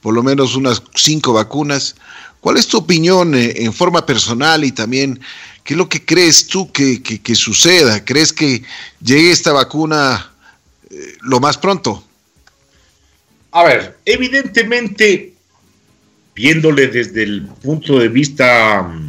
por 0.00 0.14
lo 0.14 0.22
menos 0.22 0.54
unas 0.54 0.80
cinco 0.94 1.32
vacunas. 1.32 1.96
¿Cuál 2.38 2.56
es 2.56 2.68
tu 2.68 2.78
opinión 2.78 3.34
eh, 3.34 3.52
en 3.56 3.72
forma 3.72 4.06
personal 4.06 4.62
y 4.64 4.70
también 4.70 5.18
¿Qué 5.64 5.74
es 5.74 5.78
lo 5.78 5.88
que 5.88 6.04
crees 6.04 6.46
tú 6.46 6.70
que, 6.70 7.34
suceda? 7.34 8.04
¿Crees 8.04 8.32
que 8.32 8.62
llegue 9.02 9.32
esta 9.32 9.52
vacuna 9.52 10.32
eh, 10.88 10.94
lo 11.20 11.40
más 11.40 11.58
pronto? 11.58 12.02
A 13.50 13.64
ver, 13.64 13.98
evidentemente, 14.04 15.34
viéndole 16.34 16.86
desde 16.86 17.24
el 17.24 17.46
punto 17.60 17.98
de 17.98 18.08
vista 18.08 18.82
mm, 18.82 19.07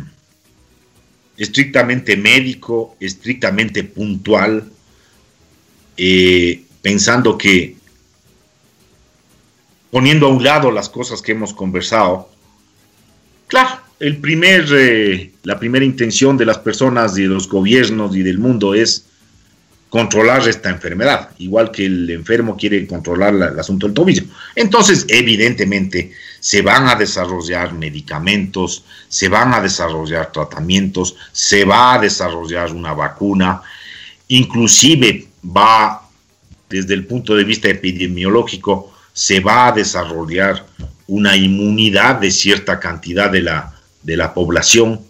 estrictamente 1.39 2.17
médico, 2.17 2.97
estrictamente 2.99 3.85
puntual, 3.85 4.69
eh, 5.95 6.61
pensando 6.81 7.37
que 7.37 7.77
poniendo 9.89 10.27
a 10.27 10.29
un 10.29 10.43
lado 10.43 10.69
las 10.69 10.89
cosas 10.89 11.21
que 11.21 11.31
hemos 11.31 11.53
conversado, 11.53 12.29
claro, 13.47 13.79
el 14.01 14.17
primer, 14.17 14.65
eh, 14.71 15.31
la 15.43 15.57
primera 15.57 15.85
intención 15.85 16.37
de 16.37 16.45
las 16.45 16.57
personas, 16.57 17.15
de 17.15 17.23
los 17.23 17.47
gobiernos 17.47 18.15
y 18.15 18.21
del 18.21 18.37
mundo 18.37 18.73
es 18.73 19.05
controlar 19.89 20.47
esta 20.47 20.69
enfermedad, 20.69 21.29
igual 21.39 21.71
que 21.71 21.85
el 21.85 22.09
enfermo 22.11 22.55
quiere 22.55 22.85
controlar 22.85 23.33
el 23.33 23.59
asunto 23.59 23.87
del 23.87 23.95
tobillo. 23.95 24.23
Entonces, 24.55 25.05
evidentemente, 25.09 26.11
se 26.39 26.61
van 26.61 26.87
a 26.87 26.95
desarrollar 26.95 27.73
medicamentos, 27.73 28.83
se 29.07 29.27
van 29.29 29.53
a 29.53 29.61
desarrollar 29.61 30.31
tratamientos, 30.31 31.15
se 31.31 31.65
va 31.65 31.95
a 31.95 31.99
desarrollar 31.99 32.71
una 32.71 32.93
vacuna, 32.93 33.61
inclusive 34.27 35.27
va, 35.43 36.07
desde 36.69 36.93
el 36.93 37.05
punto 37.07 37.35
de 37.35 37.43
vista 37.43 37.67
epidemiológico, 37.67 38.93
se 39.11 39.39
va 39.39 39.67
a 39.67 39.71
desarrollar 39.71 40.65
una 41.07 41.35
inmunidad 41.35 42.15
de 42.15 42.29
cierta 42.29 42.79
cantidad 42.79 43.31
de 43.31 43.41
la, 43.41 43.73
de 44.03 44.15
la 44.15 44.35
población. 44.35 45.01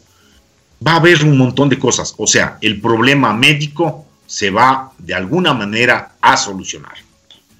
Va 0.85 0.93
a 0.93 0.95
haber 0.95 1.21
un 1.25 1.37
montón 1.37 1.67
de 1.67 1.77
cosas, 1.77 2.15
o 2.17 2.25
sea, 2.25 2.57
el 2.61 2.79
problema 2.79 3.33
médico 3.33 4.08
se 4.29 4.51
va 4.51 4.93
de 4.99 5.15
alguna 5.15 5.53
manera 5.55 6.11
a 6.21 6.37
solucionar. 6.37 6.93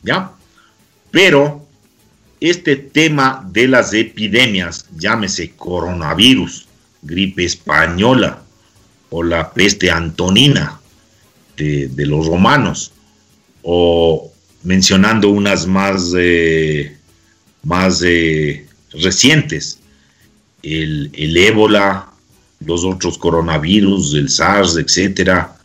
¿Ya? 0.04 0.32
Pero 1.10 1.66
este 2.40 2.76
tema 2.76 3.44
de 3.52 3.68
las 3.68 3.92
epidemias, 3.92 4.86
llámese 4.96 5.52
coronavirus, 5.56 6.68
gripe 7.02 7.44
española 7.44 8.44
o 9.10 9.24
la 9.24 9.52
peste 9.52 9.90
antonina 9.90 10.80
de, 11.58 12.06
los 12.06 12.28
romanos, 12.28 12.94
o 13.64 14.32
mencionando 14.64 15.30
unas 15.30 15.66
más, 15.66 16.14
eh, 16.16 16.96
más 17.64 18.02
eh, 18.06 18.66
recientes, 18.92 19.80
el, 20.62 21.10
el 21.14 21.36
ébola, 21.36 22.10
los 22.64 22.86
otros 22.86 23.18
coronavirus, 23.18 24.14
el 24.14 24.30
SARS, 24.30 24.78
etcétera, 24.78 25.59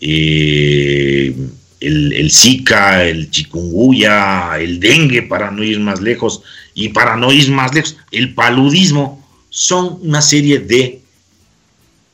eh, 0.00 1.34
el, 1.80 2.30
Zika, 2.30 3.04
el 3.04 3.30
chikungunya, 3.30 4.58
el 4.58 4.80
dengue, 4.80 5.22
para 5.22 5.50
no 5.50 5.62
ir 5.62 5.80
más 5.80 6.00
lejos, 6.00 6.42
y 6.74 6.90
para 6.90 7.16
no 7.16 7.32
ir 7.32 7.50
más 7.50 7.74
lejos, 7.74 7.96
el 8.10 8.34
paludismo, 8.34 9.20
son 9.50 9.98
una 10.02 10.22
serie 10.22 10.60
de 10.60 11.00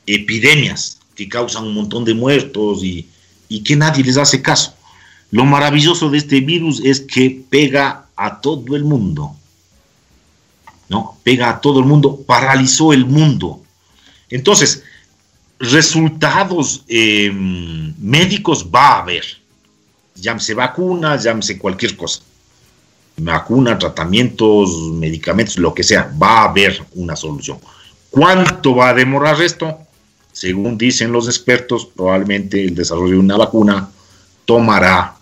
epidemias 0.05 0.99
que 1.15 1.29
causan 1.29 1.65
un 1.65 1.73
montón 1.73 2.05
de 2.05 2.13
muertos 2.13 2.83
y, 2.83 3.07
y 3.49 3.61
que 3.61 3.75
nadie 3.75 4.03
les 4.03 4.17
hace 4.17 4.41
caso. 4.41 4.73
Lo 5.31 5.45
maravilloso 5.45 6.09
de 6.09 6.17
este 6.17 6.39
virus 6.39 6.81
es 6.83 7.01
que 7.01 7.43
pega 7.49 8.05
a 8.15 8.39
todo 8.41 8.75
el 8.75 8.83
mundo. 8.83 9.35
¿No? 10.89 11.17
Pega 11.23 11.49
a 11.49 11.61
todo 11.61 11.79
el 11.79 11.85
mundo, 11.85 12.21
paralizó 12.25 12.93
el 12.93 13.05
mundo. 13.05 13.61
Entonces, 14.29 14.83
resultados 15.59 16.83
eh, 16.87 17.31
médicos 17.33 18.67
va 18.73 18.89
a 18.89 18.99
haber. 18.99 19.25
Llámese 20.15 20.53
vacunas, 20.53 21.23
llámese 21.23 21.57
cualquier 21.57 21.95
cosa. 21.95 22.21
Vacuna, 23.17 23.77
tratamientos, 23.77 24.91
medicamentos, 24.93 25.57
lo 25.57 25.73
que 25.73 25.83
sea, 25.83 26.11
va 26.21 26.41
a 26.41 26.49
haber 26.49 26.83
una 26.95 27.15
solución. 27.15 27.59
¿Cuánto 28.09 28.75
va 28.75 28.89
a 28.89 28.93
demorar 28.93 29.41
esto? 29.41 29.77
Según 30.31 30.77
dicen 30.77 31.11
los 31.11 31.27
expertos, 31.27 31.85
probablemente 31.85 32.63
el 32.63 32.75
desarrollo 32.75 33.13
de 33.13 33.19
una 33.19 33.37
vacuna 33.37 33.89
tomará 34.45 35.15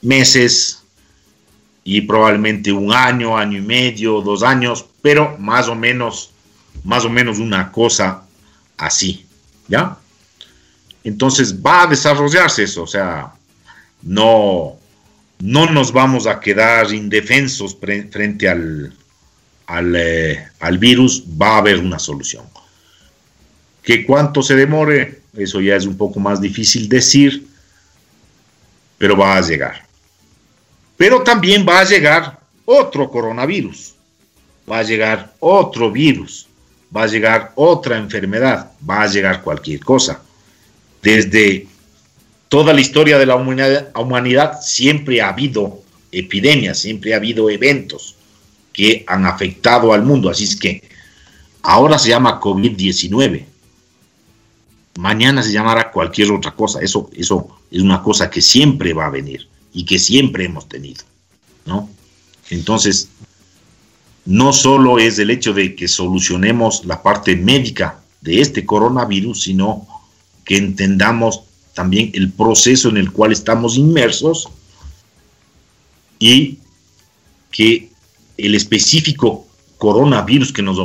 meses 0.00 0.82
y 1.82 2.02
probablemente 2.02 2.70
un 2.70 2.92
año, 2.92 3.36
año 3.36 3.58
y 3.58 3.62
medio, 3.62 4.20
dos 4.20 4.42
años, 4.42 4.84
pero 5.02 5.36
más 5.38 5.68
o 5.68 5.74
menos, 5.74 6.30
más 6.84 7.04
o 7.04 7.10
menos 7.10 7.38
una 7.38 7.72
cosa 7.72 8.27
así, 8.78 9.26
¿ya? 9.66 9.98
Entonces 11.04 11.62
va 11.62 11.82
a 11.82 11.86
desarrollarse 11.86 12.62
eso, 12.62 12.82
o 12.82 12.86
sea, 12.86 13.32
no, 14.02 14.76
no 15.40 15.66
nos 15.66 15.92
vamos 15.92 16.26
a 16.26 16.40
quedar 16.40 16.92
indefensos 16.92 17.76
frente 17.76 18.48
al, 18.48 18.94
eh, 19.96 20.46
al 20.60 20.78
virus, 20.78 21.24
va 21.40 21.54
a 21.54 21.58
haber 21.58 21.78
una 21.78 21.98
solución. 21.98 22.44
¿Que 23.82 24.04
cuánto 24.04 24.42
se 24.42 24.54
demore? 24.54 25.22
Eso 25.36 25.60
ya 25.60 25.76
es 25.76 25.86
un 25.86 25.96
poco 25.96 26.20
más 26.20 26.40
difícil 26.40 26.88
decir, 26.88 27.46
pero 28.98 29.16
va 29.16 29.36
a 29.36 29.40
llegar. 29.40 29.86
Pero 30.96 31.22
también 31.22 31.64
va 31.66 31.80
a 31.80 31.84
llegar 31.84 32.40
otro 32.64 33.10
coronavirus, 33.10 33.94
va 34.70 34.80
a 34.80 34.82
llegar 34.82 35.32
otro 35.38 35.90
virus 35.90 36.47
va 36.94 37.02
a 37.02 37.06
llegar 37.06 37.52
otra 37.54 37.98
enfermedad, 37.98 38.72
va 38.88 39.02
a 39.02 39.06
llegar 39.06 39.42
cualquier 39.42 39.80
cosa. 39.80 40.22
Desde 41.02 41.66
toda 42.48 42.72
la 42.72 42.80
historia 42.80 43.18
de 43.18 43.26
la 43.26 43.36
humanidad, 43.36 44.60
siempre 44.62 45.20
ha 45.20 45.28
habido 45.28 45.82
epidemias, 46.10 46.78
siempre 46.78 47.12
ha 47.12 47.18
habido 47.18 47.50
eventos 47.50 48.16
que 48.72 49.04
han 49.06 49.26
afectado 49.26 49.92
al 49.92 50.02
mundo. 50.02 50.30
Así 50.30 50.44
es 50.44 50.56
que 50.56 50.82
ahora 51.62 51.98
se 51.98 52.08
llama 52.08 52.40
COVID-19. 52.40 53.44
Mañana 54.98 55.42
se 55.42 55.52
llamará 55.52 55.90
cualquier 55.90 56.32
otra 56.32 56.52
cosa. 56.52 56.80
Eso, 56.80 57.10
eso 57.14 57.60
es 57.70 57.82
una 57.82 58.02
cosa 58.02 58.30
que 58.30 58.40
siempre 58.40 58.92
va 58.92 59.06
a 59.06 59.10
venir 59.10 59.48
y 59.72 59.84
que 59.84 59.98
siempre 59.98 60.46
hemos 60.46 60.68
tenido. 60.68 61.04
¿no? 61.66 61.88
Entonces, 62.50 63.08
no 64.28 64.52
solo 64.52 64.98
es 64.98 65.18
el 65.18 65.30
hecho 65.30 65.54
de 65.54 65.74
que 65.74 65.88
solucionemos 65.88 66.84
la 66.84 67.02
parte 67.02 67.34
médica 67.34 67.98
de 68.20 68.42
este 68.42 68.66
coronavirus, 68.66 69.44
sino 69.44 69.86
que 70.44 70.58
entendamos 70.58 71.44
también 71.72 72.10
el 72.12 72.30
proceso 72.30 72.90
en 72.90 72.98
el 72.98 73.10
cual 73.10 73.32
estamos 73.32 73.78
inmersos 73.78 74.50
y 76.18 76.58
que 77.50 77.88
el 78.36 78.54
específico 78.54 79.46
coronavirus 79.78 80.52
que 80.52 80.62
nos 80.62 80.78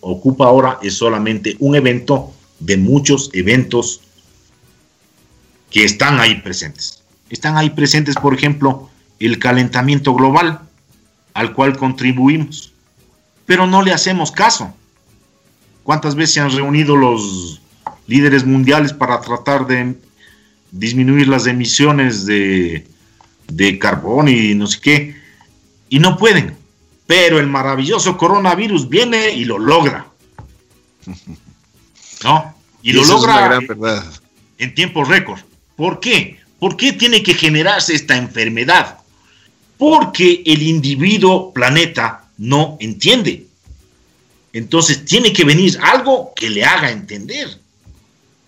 ocupa 0.00 0.46
ahora 0.46 0.78
es 0.80 0.94
solamente 0.94 1.56
un 1.58 1.74
evento 1.74 2.32
de 2.60 2.76
muchos 2.76 3.28
eventos 3.32 4.02
que 5.68 5.82
están 5.82 6.20
ahí 6.20 6.36
presentes. 6.42 7.02
Están 7.28 7.56
ahí 7.56 7.70
presentes, 7.70 8.14
por 8.14 8.34
ejemplo, 8.34 8.88
el 9.18 9.40
calentamiento 9.40 10.14
global 10.14 10.60
al 11.32 11.54
cual 11.54 11.76
contribuimos 11.76 12.70
pero 13.46 13.66
no 13.66 13.82
le 13.82 13.92
hacemos 13.92 14.30
caso. 14.30 14.74
¿Cuántas 15.82 16.14
veces 16.14 16.34
se 16.34 16.40
han 16.40 16.50
reunido 16.50 16.96
los 16.96 17.60
líderes 18.06 18.44
mundiales 18.44 18.92
para 18.92 19.20
tratar 19.20 19.66
de 19.66 19.94
disminuir 20.70 21.28
las 21.28 21.46
emisiones 21.46 22.26
de, 22.26 22.86
de 23.48 23.78
carbón 23.78 24.28
y 24.28 24.54
no 24.54 24.66
sé 24.66 24.80
qué? 24.80 25.16
Y 25.88 25.98
no 25.98 26.16
pueden. 26.16 26.56
Pero 27.06 27.38
el 27.38 27.46
maravilloso 27.46 28.16
coronavirus 28.16 28.88
viene 28.88 29.30
y 29.32 29.44
lo 29.44 29.58
logra. 29.58 30.06
¿No? 32.24 32.54
Y, 32.82 32.92
lo 32.92 33.04
logra 33.04 33.58
en 34.58 34.74
tiempo 34.74 35.04
récord. 35.04 35.40
¿Por 35.76 36.00
qué? 36.00 36.40
¿Por 36.58 36.76
qué 36.76 36.94
tiene 36.94 37.22
que 37.22 37.34
generarse 37.34 37.94
esta 37.94 38.16
enfermedad? 38.16 38.98
Porque 39.76 40.42
el 40.46 40.62
individuo 40.62 41.52
planeta 41.52 42.23
no 42.38 42.76
entiende. 42.80 43.46
Entonces 44.52 45.04
tiene 45.04 45.32
que 45.32 45.44
venir 45.44 45.78
algo 45.82 46.32
que 46.34 46.48
le 46.48 46.64
haga 46.64 46.90
entender. 46.90 47.58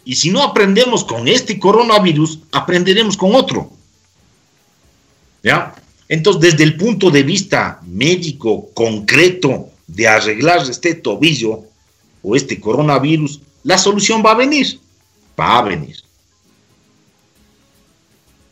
Y 0.05 0.14
si 0.14 0.30
no 0.30 0.43
aprendemos 0.43 1.05
con 1.05 1.26
este 1.26 1.59
coronavirus, 1.59 2.39
aprenderemos 2.53 3.16
con 3.16 3.34
otro. 3.34 3.72
¿Ya? 5.43 5.74
Entonces, 6.09 6.53
desde 6.53 6.64
el 6.64 6.76
punto 6.76 7.11
de 7.11 7.24
vista 7.24 7.80
médico 7.84 8.70
concreto 8.72 9.70
de 9.87 10.07
arreglar 10.07 10.61
este 10.68 10.95
tobillo 10.95 11.64
o 12.22 12.37
este 12.37 12.61
coronavirus, 12.61 13.41
la 13.64 13.78
solución 13.78 14.22
va 14.24 14.32
a 14.32 14.37
venir. 14.37 14.78
Va 15.39 15.59
a 15.59 15.62
venir. 15.62 15.97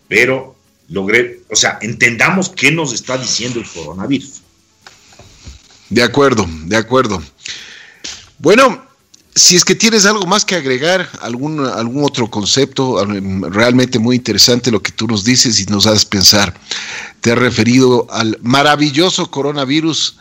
Pero 0.08 0.56
logré, 0.88 1.40
o 1.50 1.56
sea, 1.56 1.78
entendamos 1.80 2.48
qué 2.48 2.72
nos 2.72 2.92
está 2.92 3.16
diciendo 3.16 3.60
el 3.60 3.66
coronavirus. 3.68 4.43
De 5.94 6.02
acuerdo, 6.02 6.44
de 6.64 6.76
acuerdo. 6.76 7.22
Bueno, 8.40 8.84
si 9.32 9.54
es 9.54 9.64
que 9.64 9.76
tienes 9.76 10.04
algo 10.06 10.26
más 10.26 10.44
que 10.44 10.56
agregar, 10.56 11.08
algún, 11.20 11.64
algún 11.64 12.02
otro 12.02 12.28
concepto, 12.28 13.06
realmente 13.48 14.00
muy 14.00 14.16
interesante 14.16 14.72
lo 14.72 14.82
que 14.82 14.90
tú 14.90 15.06
nos 15.06 15.22
dices 15.22 15.60
y 15.60 15.66
nos 15.66 15.86
haces 15.86 16.04
pensar. 16.04 16.52
Te 17.20 17.30
has 17.30 17.38
referido 17.38 18.08
al 18.10 18.36
maravilloso 18.42 19.30
coronavirus, 19.30 20.16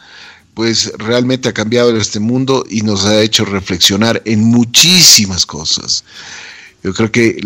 pues 0.53 0.93
realmente 0.99 1.49
ha 1.49 1.53
cambiado 1.53 1.97
este 1.97 2.19
mundo 2.19 2.63
y 2.69 2.83
nos 2.83 3.05
ha 3.05 3.19
hecho 3.19 3.43
reflexionar 3.43 4.21
en 4.25 4.43
muchísimas 4.43 5.43
cosas. 5.43 6.03
Yo 6.83 6.93
creo 6.93 7.11
que 7.11 7.41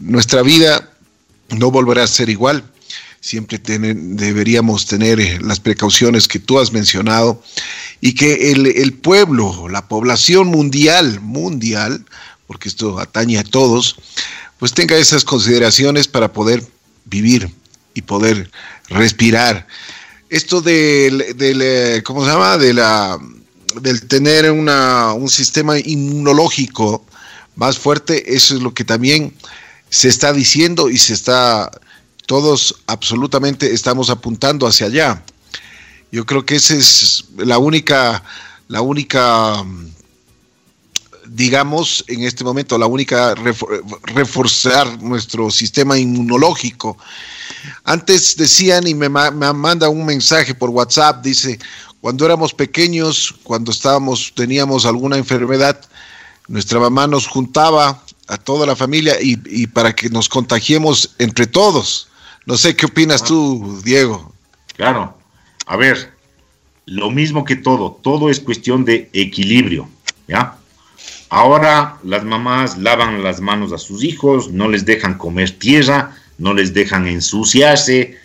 nuestra 0.00 0.40
vida 0.40 0.88
no 1.50 1.70
volverá 1.70 2.04
a 2.04 2.06
ser 2.06 2.30
igual 2.30 2.64
siempre 3.22 3.60
deberíamos 3.64 4.86
tener 4.86 5.20
eh, 5.20 5.38
las 5.40 5.60
precauciones 5.60 6.26
que 6.26 6.40
tú 6.40 6.58
has 6.58 6.72
mencionado 6.72 7.40
y 8.00 8.14
que 8.14 8.50
el, 8.50 8.92
pueblo, 8.94 9.68
la 9.68 9.86
población 9.86 10.48
mundial, 10.48 11.20
mundial, 11.20 12.04
porque 12.48 12.68
esto 12.68 12.98
atañe 12.98 13.38
a 13.38 13.44
todos, 13.44 13.96
pues 14.58 14.74
tenga 14.74 14.96
esas 14.96 15.24
consideraciones 15.24 16.08
para 16.08 16.32
poder 16.32 16.64
vivir 17.04 17.48
y 17.94 18.02
poder 18.02 18.50
respirar. 18.88 19.68
Esto 20.28 20.60
del, 20.60 21.36
del 21.36 22.02
¿cómo 22.02 22.24
se 22.24 22.32
llama? 22.32 22.58
De 22.58 22.74
la, 22.74 23.18
del 23.80 24.04
tener 24.08 24.50
una, 24.50 25.12
un 25.12 25.30
sistema 25.30 25.78
inmunológico 25.78 27.06
más 27.54 27.78
fuerte, 27.78 28.34
eso 28.34 28.56
es 28.56 28.62
lo 28.62 28.74
que 28.74 28.82
también 28.82 29.32
se 29.90 30.08
está 30.08 30.32
diciendo 30.32 30.90
y 30.90 30.98
se 30.98 31.12
está, 31.12 31.70
todos 32.26 32.82
absolutamente 32.86 33.72
estamos 33.72 34.10
apuntando 34.10 34.66
hacia 34.66 34.86
allá. 34.86 35.22
Yo 36.10 36.26
creo 36.26 36.44
que 36.44 36.56
esa 36.56 36.74
es 36.74 37.24
la 37.36 37.58
única, 37.58 38.22
la 38.68 38.80
única, 38.82 39.64
digamos, 41.26 42.04
en 42.08 42.22
este 42.22 42.44
momento, 42.44 42.76
la 42.78 42.86
única 42.86 43.34
reforzar 44.04 45.02
nuestro 45.02 45.50
sistema 45.50 45.98
inmunológico. 45.98 46.98
Antes 47.84 48.36
decían 48.36 48.86
y 48.86 48.94
me, 48.94 49.08
me 49.08 49.52
manda 49.52 49.88
un 49.88 50.04
mensaje 50.04 50.54
por 50.54 50.70
WhatsApp, 50.70 51.22
dice, 51.22 51.58
cuando 52.02 52.26
éramos 52.26 52.52
pequeños, 52.52 53.32
cuando 53.44 53.70
estábamos, 53.70 54.32
teníamos 54.34 54.84
alguna 54.84 55.16
enfermedad, 55.16 55.80
nuestra 56.48 56.80
mamá 56.80 57.06
nos 57.06 57.28
juntaba 57.28 58.02
a 58.26 58.38
toda 58.38 58.66
la 58.66 58.74
familia 58.74 59.16
y, 59.20 59.66
para 59.68 59.94
que 59.94 60.10
nos 60.10 60.28
contagiemos 60.28 61.10
entre 61.18 61.46
todos. 61.46 62.08
No 62.46 62.56
sé 62.56 62.74
qué 62.74 62.86
opinas 62.86 63.22
tú, 63.22 63.80
Diego. 63.84 64.32
Claro. 64.76 65.16
A 65.66 65.76
ver, 65.76 66.12
lo 66.86 67.10
mismo 67.10 67.44
que 67.44 67.56
todo, 67.56 67.98
todo 68.02 68.30
es 68.30 68.40
cuestión 68.40 68.84
de 68.84 69.08
equilibrio, 69.12 69.88
¿ya? 70.26 70.56
Ahora 71.28 71.98
las 72.02 72.24
mamás 72.24 72.76
lavan 72.76 73.22
las 73.22 73.40
manos 73.40 73.72
a 73.72 73.78
sus 73.78 74.04
hijos, 74.04 74.50
no 74.50 74.68
les 74.68 74.84
dejan 74.84 75.16
comer 75.16 75.50
tierra, 75.52 76.16
no 76.38 76.52
les 76.52 76.74
dejan 76.74 77.06
ensuciarse, 77.06 78.18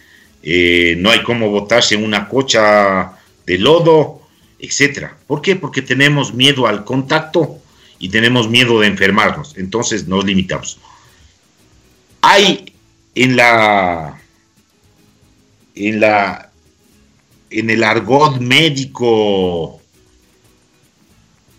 eh, 0.43 0.95
no 0.97 1.11
hay 1.11 1.23
como 1.23 1.49
botarse 1.49 1.95
una 1.95 2.27
cocha 2.27 3.13
de 3.45 3.57
lodo, 3.59 4.21
etcétera. 4.59 5.15
¿Por 5.27 5.41
qué? 5.41 5.55
Porque 5.55 5.81
tenemos 5.81 6.33
miedo 6.33 6.67
al 6.67 6.83
contacto 6.83 7.59
y 7.99 8.09
tenemos 8.09 8.49
miedo 8.49 8.79
de 8.79 8.87
enfermarnos, 8.87 9.55
entonces 9.57 10.07
nos 10.07 10.25
limitamos. 10.25 10.79
Hay 12.21 12.73
en 13.23 13.35
la 13.35 14.19
en 15.75 15.99
la 15.99 16.51
en 17.49 17.69
el 17.69 17.83
argot 17.83 18.39
médico 18.39 19.81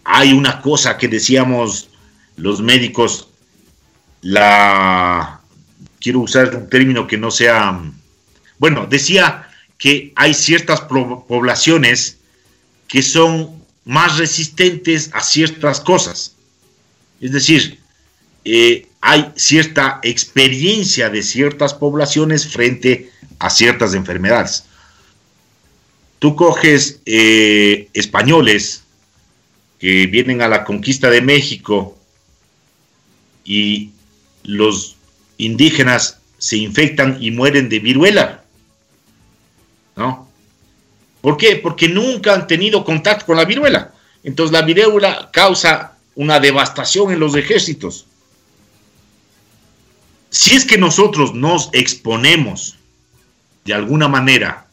hay 0.04 0.32
una 0.32 0.60
cosa 0.60 0.96
que 0.96 1.08
decíamos 1.08 1.88
los 2.36 2.60
médicos 2.60 3.28
la 4.22 5.40
quiero 6.00 6.20
usar 6.20 6.54
un 6.54 6.68
término 6.68 7.06
que 7.06 7.16
no 7.16 7.30
sea 7.30 7.80
bueno, 8.58 8.86
decía 8.86 9.48
que 9.78 10.12
hay 10.16 10.34
ciertas 10.34 10.80
poblaciones 10.80 12.18
que 12.88 13.02
son 13.02 13.62
más 13.84 14.18
resistentes 14.18 15.10
a 15.12 15.22
ciertas 15.22 15.80
cosas. 15.80 16.34
Es 17.20 17.32
decir, 17.32 17.78
eh, 18.44 18.86
hay 19.00 19.32
cierta 19.36 20.00
experiencia 20.02 21.10
de 21.10 21.22
ciertas 21.22 21.74
poblaciones 21.74 22.48
frente 22.48 23.10
a 23.38 23.50
ciertas 23.50 23.94
enfermedades. 23.94 24.64
Tú 26.18 26.34
coges 26.34 27.00
eh, 27.06 27.88
españoles 27.92 28.82
que 29.78 30.06
vienen 30.06 30.42
a 30.42 30.48
la 30.48 30.64
conquista 30.64 31.10
de 31.10 31.22
México 31.22 31.96
y 33.44 33.90
los 34.42 34.96
indígenas 35.36 36.18
se 36.38 36.56
infectan 36.56 37.18
y 37.20 37.30
mueren 37.30 37.68
de 37.68 37.78
viruela. 37.78 38.44
¿No? 39.96 40.28
¿Por 41.20 41.36
qué? 41.36 41.56
Porque 41.56 41.88
nunca 41.88 42.34
han 42.34 42.46
tenido 42.46 42.84
contacto 42.84 43.26
con 43.26 43.36
la 43.36 43.44
viruela. 43.44 43.92
Entonces 44.24 44.52
la 44.52 44.62
viruela 44.62 45.30
causa 45.32 45.96
una 46.14 46.40
devastación 46.40 47.12
en 47.12 47.20
los 47.20 47.36
ejércitos. 47.36 48.07
Si 50.30 50.54
es 50.54 50.64
que 50.64 50.78
nosotros 50.78 51.34
nos 51.34 51.70
exponemos 51.72 52.76
de 53.64 53.74
alguna 53.74 54.08
manera 54.08 54.66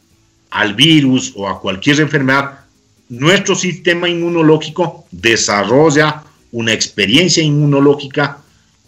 al 0.50 0.74
virus 0.74 1.32
o 1.34 1.48
a 1.48 1.60
cualquier 1.60 2.00
enfermedad, 2.00 2.60
nuestro 3.08 3.54
sistema 3.54 4.08
inmunológico 4.08 5.06
desarrolla 5.10 6.24
una 6.52 6.72
experiencia 6.72 7.42
inmunológica 7.42 8.38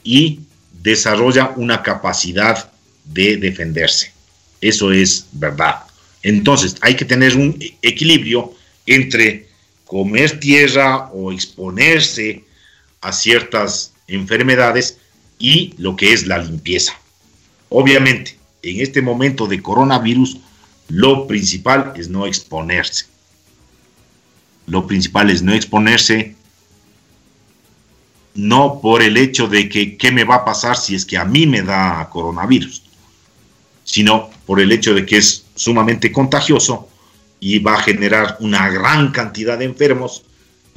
y 0.05 0.41
desarrolla 0.83 1.53
una 1.57 1.83
capacidad 1.83 2.71
de 3.05 3.37
defenderse. 3.37 4.13
Eso 4.61 4.93
es 4.93 5.27
verdad. 5.33 5.83
Entonces, 6.23 6.77
hay 6.81 6.95
que 6.95 7.05
tener 7.05 7.37
un 7.37 7.59
equilibrio 7.83 8.55
entre 8.87 9.49
comer 9.85 10.39
tierra 10.41 11.09
o 11.13 11.33
exponerse 11.33 12.45
a 13.01 13.13
ciertas 13.13 13.93
enfermedades 14.07 14.99
y 15.39 15.75
lo 15.79 15.97
que 15.97 16.13
es 16.13 16.27
la 16.27 16.39
limpieza. 16.39 16.95
Obviamente, 17.69 18.39
en 18.63 18.81
este 18.81 19.03
momento 19.03 19.47
de 19.47 19.63
coronavirus, 19.63 20.39
lo 20.89 21.27
principal 21.27 21.93
es 21.97 22.09
no 22.09 22.27
exponerse. 22.27 23.07
Lo 24.67 24.87
principal 24.87 25.31
es 25.31 25.43
no 25.43 25.55
exponerse, 25.55 26.35
no 28.35 28.81
por 28.81 29.03
el 29.03 29.17
hecho 29.17 29.49
de 29.49 29.69
que 29.69 29.97
qué 29.97 30.13
me 30.13 30.25
va 30.25 30.37
a 30.37 30.45
pasar 30.45 30.77
si 30.77 30.95
es 30.95 31.05
que 31.05 31.17
a 31.17 31.25
mí 31.25 31.47
me 31.47 31.63
da 31.63 32.09
coronavirus, 32.11 32.83
sino 33.85 34.31
por 34.47 34.61
el 34.61 34.71
hecho 34.73 34.95
de 34.95 35.05
que 35.05 35.19
es 35.19 35.45
sumamente 35.55 36.13
contagioso 36.13 36.89
y 37.41 37.59
va 37.59 37.75
a 37.75 37.83
generar 37.83 38.37
una 38.41 38.69
gran 38.71 39.11
cantidad 39.11 39.59
de 39.59 39.65
enfermos 39.65 40.25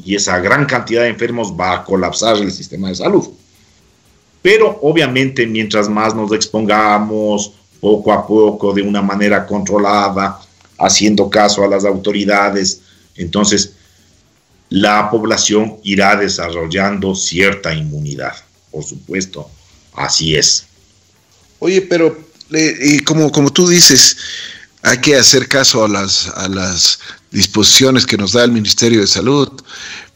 y 0.03 0.15
esa 0.15 0.39
gran 0.39 0.65
cantidad 0.65 1.03
de 1.03 1.09
enfermos 1.09 1.53
va 1.53 1.73
a 1.73 1.83
colapsar 1.83 2.37
el 2.37 2.51
sistema 2.51 2.89
de 2.89 2.95
salud. 2.95 3.29
Pero 4.41 4.79
obviamente 4.81 5.45
mientras 5.45 5.87
más 5.87 6.15
nos 6.15 6.31
expongamos 6.31 7.53
poco 7.79 8.11
a 8.11 8.25
poco 8.25 8.73
de 8.73 8.81
una 8.81 9.01
manera 9.01 9.45
controlada, 9.45 10.39
haciendo 10.77 11.29
caso 11.29 11.63
a 11.63 11.67
las 11.67 11.85
autoridades, 11.85 12.81
entonces 13.15 13.73
la 14.69 15.09
población 15.09 15.77
irá 15.83 16.15
desarrollando 16.15 17.13
cierta 17.13 17.73
inmunidad. 17.73 18.33
Por 18.71 18.83
supuesto, 18.83 19.49
así 19.93 20.35
es. 20.35 20.65
Oye, 21.59 21.81
pero 21.81 22.17
y 22.51 22.99
como, 22.99 23.31
como 23.31 23.51
tú 23.51 23.67
dices, 23.67 24.17
hay 24.81 24.99
que 24.99 25.15
hacer 25.15 25.47
caso 25.47 25.85
a 25.85 25.87
las, 25.87 26.27
a 26.29 26.47
las 26.47 26.99
disposiciones 27.31 28.05
que 28.05 28.17
nos 28.17 28.33
da 28.33 28.43
el 28.43 28.51
Ministerio 28.51 29.01
de 29.01 29.07
Salud, 29.07 29.49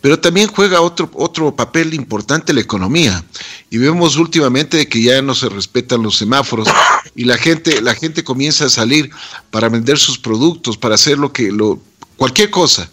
pero 0.06 0.20
también 0.20 0.50
juega 0.50 0.82
otro, 0.82 1.10
otro 1.16 1.56
papel 1.56 1.96
importante 1.96 2.54
la 2.54 2.62
economía. 2.62 3.26
Y 3.72 3.80
vemos 3.80 4.18
últimamente 4.18 4.88
que 4.88 5.02
ya 5.02 5.20
no 5.24 5.34
se 5.34 5.50
respetan 5.50 6.04
los 6.04 6.16
semáforos 6.16 6.68
y 7.16 7.24
la 7.24 7.40
gente, 7.40 7.82
la 7.82 7.96
gente 7.96 8.24
comienza 8.24 8.66
a 8.66 8.70
salir 8.70 9.10
para 9.50 9.68
vender 9.68 9.98
sus 9.98 10.20
productos, 10.20 10.78
para 10.78 10.94
hacer 10.94 11.18
lo 11.18 11.34
que, 11.34 11.52
lo, 11.52 11.82
cualquier 12.18 12.52
cosa. 12.52 12.88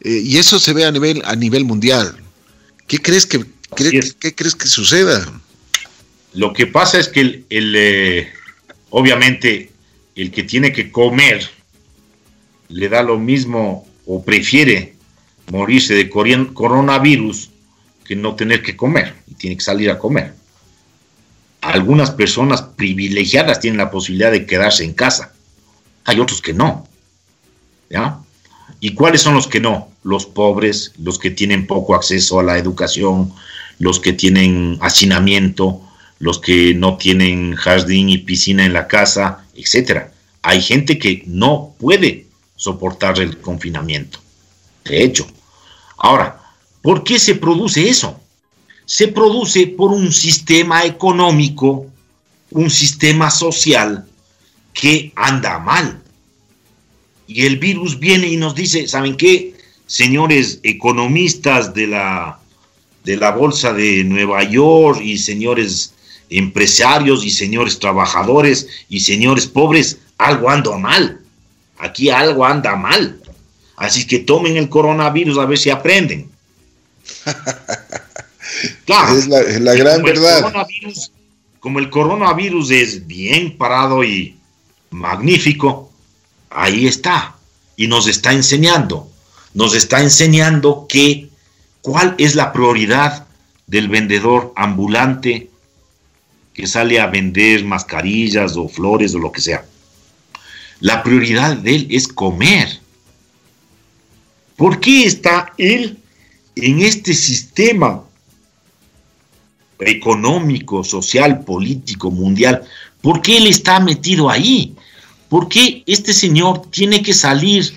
Eh, 0.00 0.20
y 0.24 0.38
eso 0.38 0.58
se 0.58 0.72
ve 0.72 0.84
a 0.84 0.90
nivel, 0.90 1.22
a 1.26 1.36
nivel 1.36 1.64
mundial. 1.64 2.16
¿Qué 2.88 2.98
crees 3.00 3.24
que, 3.24 3.44
¿qué 3.76 4.34
crees 4.34 4.56
que 4.56 4.66
suceda? 4.66 5.32
Lo 6.34 6.52
que 6.52 6.66
pasa 6.66 6.98
es 6.98 7.06
que 7.06 7.44
el, 7.48 7.74
eh, 7.76 8.32
obviamente 8.90 9.70
el 10.16 10.32
que 10.32 10.42
tiene 10.42 10.72
que 10.72 10.90
comer 10.90 11.48
le 12.68 12.88
da 12.88 13.04
lo 13.04 13.16
mismo 13.16 13.86
o 14.06 14.24
prefiere 14.24 14.95
morirse 15.50 15.94
de 15.94 16.10
coronavirus 16.10 17.50
que 18.04 18.16
no 18.16 18.34
tener 18.34 18.62
que 18.62 18.76
comer 18.76 19.14
y 19.26 19.34
tiene 19.34 19.56
que 19.56 19.62
salir 19.62 19.90
a 19.90 19.98
comer. 19.98 20.34
Algunas 21.60 22.10
personas 22.10 22.62
privilegiadas 22.62 23.60
tienen 23.60 23.78
la 23.78 23.90
posibilidad 23.90 24.30
de 24.30 24.46
quedarse 24.46 24.84
en 24.84 24.94
casa. 24.94 25.32
Hay 26.04 26.20
otros 26.20 26.40
que 26.40 26.52
no. 26.52 26.86
¿Ya? 27.90 28.18
¿Y 28.80 28.94
cuáles 28.94 29.22
son 29.22 29.34
los 29.34 29.46
que 29.46 29.60
no? 29.60 29.90
Los 30.02 30.26
pobres, 30.26 30.92
los 30.98 31.18
que 31.18 31.30
tienen 31.30 31.66
poco 31.66 31.94
acceso 31.94 32.38
a 32.38 32.44
la 32.44 32.58
educación, 32.58 33.32
los 33.78 34.00
que 34.00 34.12
tienen 34.12 34.78
hacinamiento, 34.80 35.80
los 36.18 36.38
que 36.38 36.74
no 36.74 36.96
tienen 36.96 37.54
jardín 37.54 38.08
y 38.08 38.18
piscina 38.18 38.64
en 38.64 38.72
la 38.72 38.86
casa, 38.86 39.44
etcétera. 39.54 40.12
Hay 40.42 40.62
gente 40.62 40.98
que 40.98 41.24
no 41.26 41.74
puede 41.78 42.26
soportar 42.56 43.18
el 43.20 43.38
confinamiento. 43.38 44.18
De 44.84 45.02
hecho, 45.02 45.26
ahora, 46.06 46.40
¿por 46.82 47.04
qué 47.04 47.18
se 47.18 47.34
produce 47.34 47.88
eso? 47.88 48.20
Se 48.84 49.08
produce 49.08 49.66
por 49.66 49.90
un 49.90 50.12
sistema 50.12 50.84
económico, 50.84 51.86
un 52.50 52.70
sistema 52.70 53.30
social 53.30 54.06
que 54.72 55.12
anda 55.16 55.58
mal. 55.58 56.00
Y 57.26 57.44
el 57.44 57.58
virus 57.58 57.98
viene 57.98 58.28
y 58.28 58.36
nos 58.36 58.54
dice, 58.54 58.86
¿saben 58.86 59.16
qué? 59.16 59.54
Señores 59.86 60.60
economistas 60.62 61.74
de 61.74 61.88
la, 61.88 62.38
de 63.04 63.16
la 63.16 63.32
Bolsa 63.32 63.72
de 63.72 64.04
Nueva 64.04 64.44
York 64.44 65.00
y 65.02 65.18
señores 65.18 65.92
empresarios 66.30 67.24
y 67.24 67.30
señores 67.30 67.78
trabajadores 67.78 68.68
y 68.88 69.00
señores 69.00 69.46
pobres, 69.46 69.98
algo 70.18 70.50
anda 70.50 70.76
mal. 70.78 71.20
Aquí 71.78 72.10
algo 72.10 72.44
anda 72.44 72.76
mal. 72.76 73.20
Así 73.76 74.06
que 74.06 74.20
tomen 74.20 74.56
el 74.56 74.68
coronavirus 74.68 75.38
a 75.38 75.46
ver 75.46 75.58
si 75.58 75.70
aprenden. 75.70 76.30
Claro, 78.86 79.18
es 79.18 79.26
la, 79.60 79.74
gran 79.74 80.02
verdad. 80.02 80.52
como 81.60 81.78
el 81.78 81.90
coronavirus 81.90 82.70
es 82.70 83.06
bien 83.06 83.56
parado 83.58 84.02
y 84.04 84.36
magnífico, 84.90 85.92
ahí 86.48 86.86
está. 86.86 87.36
Y 87.76 87.88
nos 87.88 88.06
está 88.06 88.32
enseñando, 88.32 89.10
nos 89.52 89.74
está 89.74 90.00
enseñando 90.00 90.86
que 90.88 91.28
cuál 91.82 92.14
es 92.18 92.34
la 92.34 92.52
prioridad 92.52 93.26
del 93.66 93.88
vendedor 93.88 94.52
ambulante 94.56 95.50
que 96.54 96.66
sale 96.66 96.98
a 97.00 97.08
vender 97.08 97.64
mascarillas 97.64 98.56
o 98.56 98.68
flores 98.68 99.14
o 99.14 99.18
lo 99.18 99.30
que 99.30 99.42
sea. 99.42 99.66
La 100.80 101.02
prioridad 101.02 101.56
de 101.56 101.74
él 101.74 101.86
es 101.90 102.08
comer. 102.08 102.80
¿Por 104.56 104.80
qué 104.80 105.04
está 105.04 105.52
él 105.58 105.98
en 106.54 106.80
este 106.80 107.12
sistema 107.14 108.02
económico, 109.78 110.82
social, 110.82 111.44
político, 111.44 112.10
mundial? 112.10 112.62
¿Por 113.02 113.20
qué 113.20 113.36
él 113.36 113.46
está 113.46 113.78
metido 113.80 114.30
ahí? 114.30 114.74
¿Por 115.28 115.48
qué 115.48 115.82
este 115.86 116.12
señor 116.12 116.70
tiene 116.70 117.02
que 117.02 117.12
salir 117.12 117.76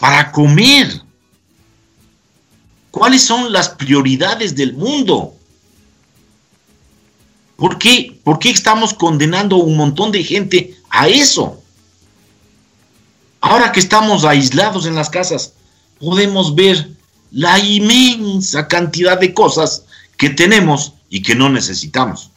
para 0.00 0.32
comer? 0.32 1.02
¿Cuáles 2.90 3.22
son 3.22 3.52
las 3.52 3.68
prioridades 3.68 4.54
del 4.56 4.72
mundo? 4.72 5.34
¿Por 7.56 7.78
qué, 7.78 8.18
¿Por 8.24 8.38
qué 8.38 8.50
estamos 8.50 8.94
condenando 8.94 9.56
a 9.56 9.64
un 9.64 9.76
montón 9.76 10.10
de 10.12 10.24
gente 10.24 10.74
a 10.88 11.08
eso? 11.08 11.62
Ahora 13.42 13.72
que 13.72 13.80
estamos 13.80 14.24
aislados 14.24 14.86
en 14.86 14.94
las 14.94 15.10
casas, 15.10 15.52
podemos 15.98 16.54
ver 16.54 16.90
la 17.30 17.58
inmensa 17.58 18.68
cantidad 18.68 19.18
de 19.18 19.34
cosas 19.34 19.84
que 20.16 20.30
tenemos 20.30 20.94
y 21.08 21.22
que 21.22 21.34
no 21.34 21.48
necesitamos. 21.48 22.30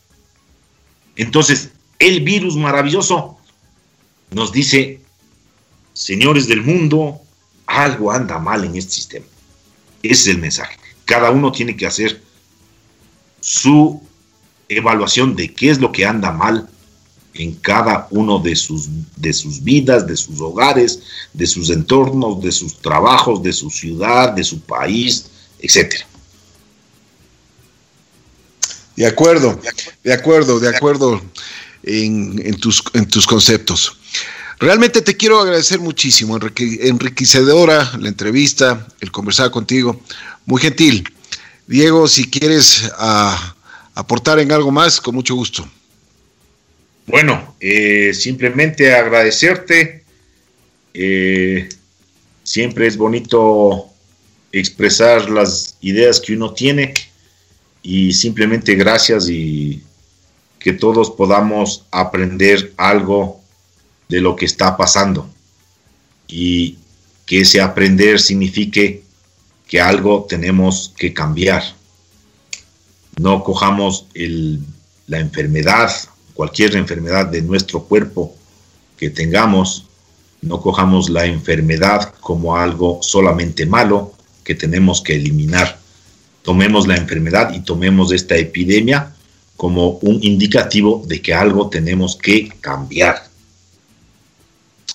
Entonces, 1.16 1.70
el 2.00 2.22
virus 2.22 2.56
maravilloso 2.56 3.38
nos 4.32 4.52
dice, 4.52 5.02
señores 5.94 6.48
del 6.48 6.62
mundo, 6.62 7.22
algo 7.66 8.12
anda 8.12 8.40
mal 8.40 8.64
en 8.64 8.76
este 8.76 8.94
sistema. 8.94 9.26
Ese 10.02 10.14
es 10.14 10.28
el 10.28 10.38
mensaje. 10.38 10.78
Cada 11.06 11.30
uno 11.32 11.52
tiene 11.52 11.76
que 11.76 11.88
hacer 11.88 12.22
su 13.42 14.02
evaluación 14.70 15.36
de 15.36 15.54
qué 15.54 15.70
es 15.70 15.80
lo 15.80 15.92
que 15.92 16.06
anda 16.06 16.32
mal 16.32 16.70
en 17.34 17.54
cada 17.56 18.08
uno 18.12 18.40
de 18.40 18.56
sus, 18.56 18.90
de 19.16 19.34
sus 19.34 19.64
vidas, 19.64 20.08
de 20.08 20.18
sus 20.18 20.40
hogares, 20.42 21.00
de 21.34 21.48
sus 21.48 21.70
entornos, 21.70 22.42
de 22.42 22.52
sus 22.52 22.78
trabajos, 22.78 23.42
de 23.44 23.54
su 23.54 23.70
ciudad, 23.70 24.34
de 24.34 24.44
su 24.44 24.60
país, 24.62 25.26
etcétera. 25.60 26.06
De 28.96 29.06
acuerdo, 29.06 29.60
de 30.04 30.14
acuerdo, 30.14 30.60
de 30.60 30.70
acuerdo 30.76 31.22
en, 31.84 32.60
tus, 32.60 32.84
en 32.94 33.08
tus 33.08 33.26
conceptos. 33.26 33.98
Realmente 34.60 35.02
te 35.02 35.16
quiero 35.16 35.40
agradecer 35.40 35.80
muchísimo, 35.80 36.38
enriquecedora 36.58 37.94
la 37.98 38.10
entrevista, 38.10 38.86
el 39.00 39.10
conversar 39.10 39.52
contigo, 39.52 40.02
muy 40.46 40.60
gentil. 40.60 41.08
Diego, 41.66 42.10
si 42.10 42.30
quieres 42.30 42.92
ah, 42.98 43.56
aportar 43.96 44.40
en 44.40 44.52
algo 44.52 44.70
más, 44.70 45.00
con 45.00 45.16
mucho 45.16 45.36
gusto. 45.36 45.66
Bueno, 47.10 47.56
eh, 47.60 48.14
simplemente 48.14 48.94
agradecerte. 48.94 50.04
Eh, 50.94 51.68
siempre 52.44 52.86
es 52.86 52.98
bonito 52.98 53.88
expresar 54.52 55.28
las 55.28 55.76
ideas 55.82 56.20
que 56.20 56.34
uno 56.34 56.54
tiene 56.54 56.94
y 57.82 58.14
simplemente 58.14 58.76
gracias 58.76 59.28
y 59.28 59.82
que 60.60 60.74
todos 60.74 61.10
podamos 61.10 61.84
aprender 61.90 62.74
algo 62.78 63.42
de 64.08 64.22
lo 64.22 64.36
que 64.36 64.46
está 64.46 64.78
pasando 64.78 65.28
y 66.28 66.78
que 67.26 67.42
ese 67.42 67.60
aprender 67.60 68.20
signifique 68.20 69.02
que 69.68 69.82
algo 69.82 70.28
tenemos 70.30 70.94
que 70.96 71.12
cambiar. 71.12 71.64
No 73.18 73.44
cojamos 73.44 74.06
la 75.08 75.20
enfermedad, 75.20 75.92
cualquier 76.40 76.78
enfermedad 76.78 77.26
de 77.26 77.42
nuestro 77.42 77.84
cuerpo 77.84 78.34
que 78.96 79.10
tengamos, 79.10 79.84
no 80.42 80.62
cojamos 80.62 81.10
la 81.10 81.26
enfermedad 81.26 82.14
como 82.22 82.56
algo 82.56 83.00
solamente 83.02 83.66
malo 83.66 84.14
que 84.46 84.56
tenemos 84.56 85.02
que 85.02 85.16
eliminar. 85.16 85.78
Tomemos 86.42 86.88
la 86.88 86.96
enfermedad 86.96 87.54
y 87.54 87.60
tomemos 87.60 88.14
esta 88.14 88.38
epidemia 88.38 89.14
como 89.58 90.00
un 90.02 90.24
indicativo 90.24 91.04
de 91.06 91.22
que 91.22 91.34
algo 91.34 91.70
tenemos 91.70 92.16
que 92.16 92.48
cambiar. 92.62 93.28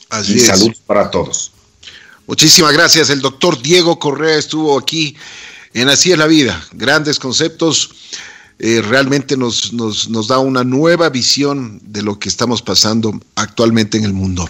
Así 0.08 0.36
y 0.36 0.40
salud 0.40 0.72
para 0.86 1.10
todos. 1.10 1.52
Muchísimas 2.26 2.72
gracias. 2.72 3.10
El 3.10 3.20
doctor 3.20 3.60
Diego 3.60 3.98
Correa 3.98 4.38
estuvo 4.38 4.78
aquí 4.78 5.14
en 5.74 5.90
Así 5.90 6.10
es 6.10 6.16
la 6.16 6.26
vida. 6.26 6.66
Grandes 6.72 7.18
conceptos. 7.18 7.90
Eh, 8.58 8.82
realmente 8.82 9.36
nos, 9.36 9.72
nos, 9.72 10.08
nos 10.08 10.28
da 10.28 10.38
una 10.38 10.62
nueva 10.62 11.08
visión 11.08 11.80
de 11.84 12.02
lo 12.02 12.18
que 12.18 12.28
estamos 12.28 12.62
pasando 12.62 13.20
actualmente 13.34 13.98
en 13.98 14.04
el 14.04 14.12
mundo. 14.12 14.48